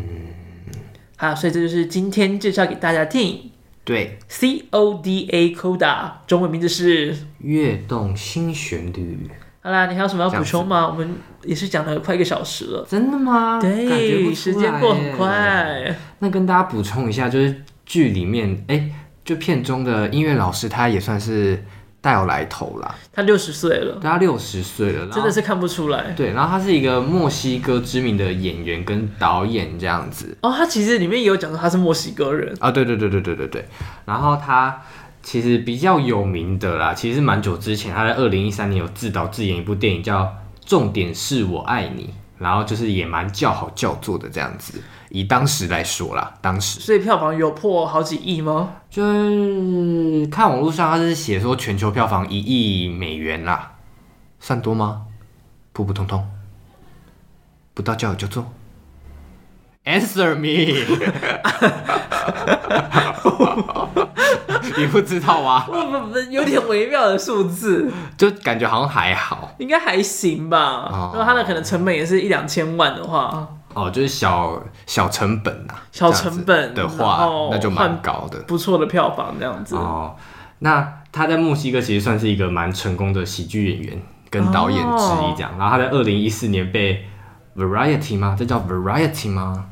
[1.16, 3.50] 好，所以这就是今天介绍给大家的电影，
[3.84, 9.18] 对，C O D A CODA，中文名字是《跃动新旋律》。
[9.62, 10.86] 好啦，你还有什么要补充吗？
[10.86, 13.58] 我们也是讲了快一个小时了，真的吗？
[13.60, 15.96] 对，时间过很快。
[16.18, 18.92] 那跟大家补充一下，就是剧里面，哎、欸，
[19.24, 21.64] 就片中的音乐老师，他也算是。
[22.06, 22.94] 大有来头啦！
[23.12, 26.12] 他六十岁了，他六十岁了，真的是看不出来。
[26.12, 30.38] 对，然后他是一个墨西哥知名的演员跟导演这样子。
[30.42, 33.68] 哦，他其实里面也有讲到他是墨西哥人啊、哦，对对对对对对对。
[34.04, 34.80] 然后他
[35.20, 40.22] 其实比较有名的啦，其实蛮久之前，他在二零一三年有自导自演一部电影叫
[40.64, 42.04] 《重点是我爱你》，
[42.38, 44.80] 然后就是也蛮叫好叫座的这样子。
[45.10, 48.70] 以当时来说啦，当时所以票房有破好几亿吗？
[48.90, 53.72] 就是看网络上他是写说全球票房一亿美元啦，
[54.40, 55.02] 算多吗？
[55.72, 56.26] 普普通通，
[57.74, 58.50] 不到叫有就做。
[59.84, 60.74] Answer me，
[64.76, 65.64] 你不知道吗？
[65.66, 70.88] 不不不，有点微妙的数字，就感觉好像还好，应该还行吧。
[71.12, 73.46] 如果、哦、它的可能成本也是一两千万的话。
[73.76, 79.76] 哦，就是小小成本呐，小成本的话，那就蛮高的，不错的票房这样子。
[79.76, 80.16] 哦，
[80.60, 85.52] 那他在墨西哥其实算是一个蛮成功的喜剧演员跟导演之一，这样。
[85.52, 87.04] 哦、然后他在二零一四年被
[87.54, 88.34] Variety 吗？
[88.38, 89.66] 这叫 Variety 吗？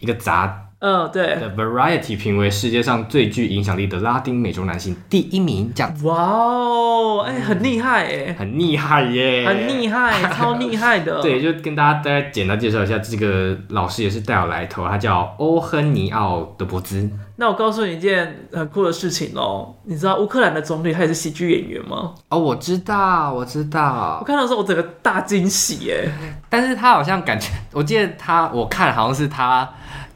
[0.00, 0.66] 一个杂。
[0.80, 6.06] 嗯，对的，Variety 评为世界上最具影响力的拉丁美洲男性第一名，这样子。
[6.06, 11.20] 哇哦，哎，很厉害哎，很厉害耶，很厉害，超厉害的。
[11.22, 17.10] 对，就跟大家大概简单介绍一下，这个老师也是大有来头，他叫欧亨尼奥·德伯兹。
[17.36, 22.14] 那我告诉你一件很酷的事情哦，你知道乌克兰的总理他也是喜剧演员吗？
[22.28, 24.18] 哦，我知道，我知道。
[24.20, 26.10] 我看到的时候我整个大惊喜耶！
[26.48, 29.68] 但是他好像感觉，我记得他，我看好像是他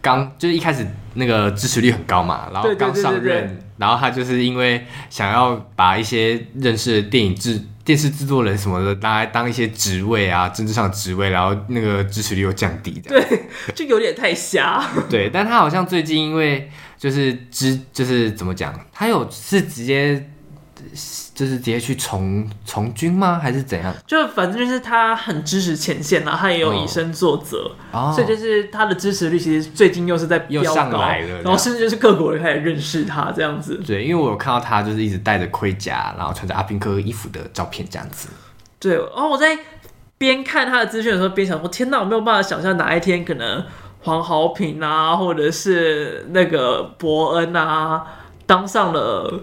[0.04, 13.42] 刚就是一开始那个支持率很高嘛，然后刚上任，对对对对对，然后他就是因为想要把一些认识的电影制电视制作人什么的拿来当一些职位啊，政治上的职位，然后那个支持率又降低的，对，
[13.74, 14.86] 就有点太瞎。
[15.08, 16.70] 对，但他好像最近因为。
[16.96, 18.72] 就是支，就是怎么讲？
[18.90, 20.30] 他有是直接，
[21.34, 23.38] 就是直接去从从军吗？
[23.42, 23.94] 还是怎样？
[24.06, 33.80] 就反正就是他很支持前线啊，他也有以身作则，哦、所以就是他的支持率其实最近又是在，又上来了，然后甚至就是各国人开始认识他这样子。
[33.86, 38.28] 对，因为我有看到他就是一直戴着盔甲，然后穿着阿兵哥衣服的照片这样子。
[38.78, 39.58] 对，然后我在
[40.18, 43.64] 边看他的资讯的时候边想说：天哪，我没有办法想象哪一天可能。
[44.06, 48.04] 黄豪平啊，或者是那个伯恩啊，
[48.44, 49.42] 当上了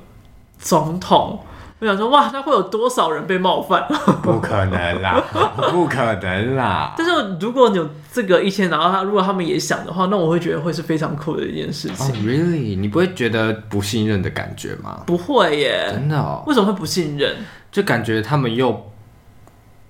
[0.61, 1.43] 总统，
[1.79, 3.83] 我想说，哇，那会有多少人被冒犯？
[4.21, 5.19] 不可能啦，
[5.73, 6.93] 不可能啦！
[6.95, 12.05] 但是如果你有这个意见，然后他如果他们也想的话，那我会觉得会是非常酷的一件事情。
[12.05, 12.77] Oh, really？
[12.79, 15.01] 你不会觉得不信任的感觉吗？
[15.07, 16.43] 不会耶，真的哦。
[16.45, 17.37] 为什么会不信任？
[17.71, 18.91] 就感觉他们又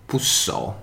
[0.08, 0.74] 不熟。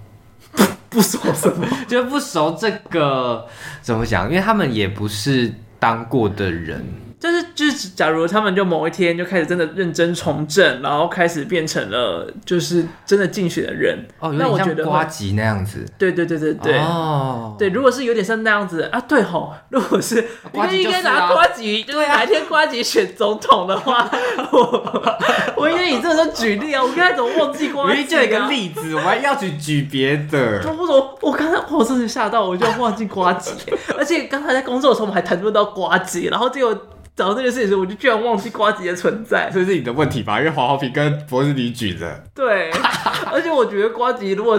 [0.91, 1.67] 不熟什么？
[1.89, 3.47] 就不熟这个
[3.81, 4.29] 怎么讲？
[4.29, 6.85] 因为他们也不是当过的人。
[7.21, 13.99] 就是就是，假如他们就某一天就开始真的认真从政，然后开始变成了就是真的竞选的人。
[14.21, 15.85] 哦，那我觉得瓜吉那样子。
[15.99, 16.79] 对对对对对。
[16.79, 17.57] 哦。
[17.59, 19.53] 对，如果是有点像那样子啊，对吼。
[19.71, 24.09] 如果是呱吉应该拿瓜吉，就是哪一天瓜吉选总统的话，
[24.53, 25.13] 我
[25.59, 26.81] 我应该以这个举例啊。
[26.81, 28.05] 我刚才怎么忘记瓜吉？
[28.05, 30.63] 就一个例子，我还要去举别的。
[30.79, 33.51] 我说我刚才我真的吓到，我就忘记瓜吉。
[33.97, 36.81] 而且刚才在工作的时候，我们还谈论到瓜吉，然后结果。
[37.19, 40.39] 讲到这件事情的时候，我就居然忘记瓜吉的存在，这是你的问题吧？
[40.39, 42.23] 因为黄浩平跟博士你举着。
[42.33, 42.71] 对，
[43.33, 44.57] 而且我觉得瓜吉如果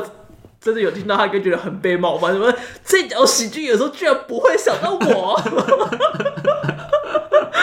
[0.60, 2.34] 真的有听到，他应该觉得很被冒犯。
[2.34, 2.54] 什么
[2.84, 5.42] 这条喜剧有时候居然不会想到我，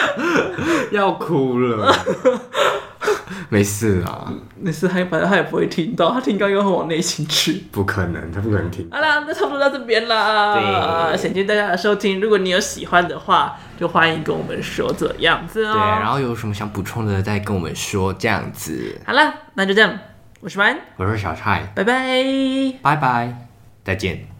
[0.91, 1.93] 要哭了。
[3.49, 4.29] 没事啊，
[4.59, 7.63] 没事，他反正他也不会听到，他听到又会往内心去。
[7.71, 8.85] 不可能，他不可能听。
[8.91, 11.11] 好啦，那差不多到这边啦。
[11.11, 12.19] 对，谢谢大家的收听。
[12.19, 15.73] 如果你有喜欢的话，就欢迎跟我们说这样子哦。
[15.73, 18.99] 对，然后有什么想补充的，再跟我们说这样子。
[19.05, 19.97] 好了，那就这样。
[20.41, 22.23] 我是班，我是小蔡，拜拜，
[22.81, 23.47] 拜拜，
[23.83, 24.36] 再见。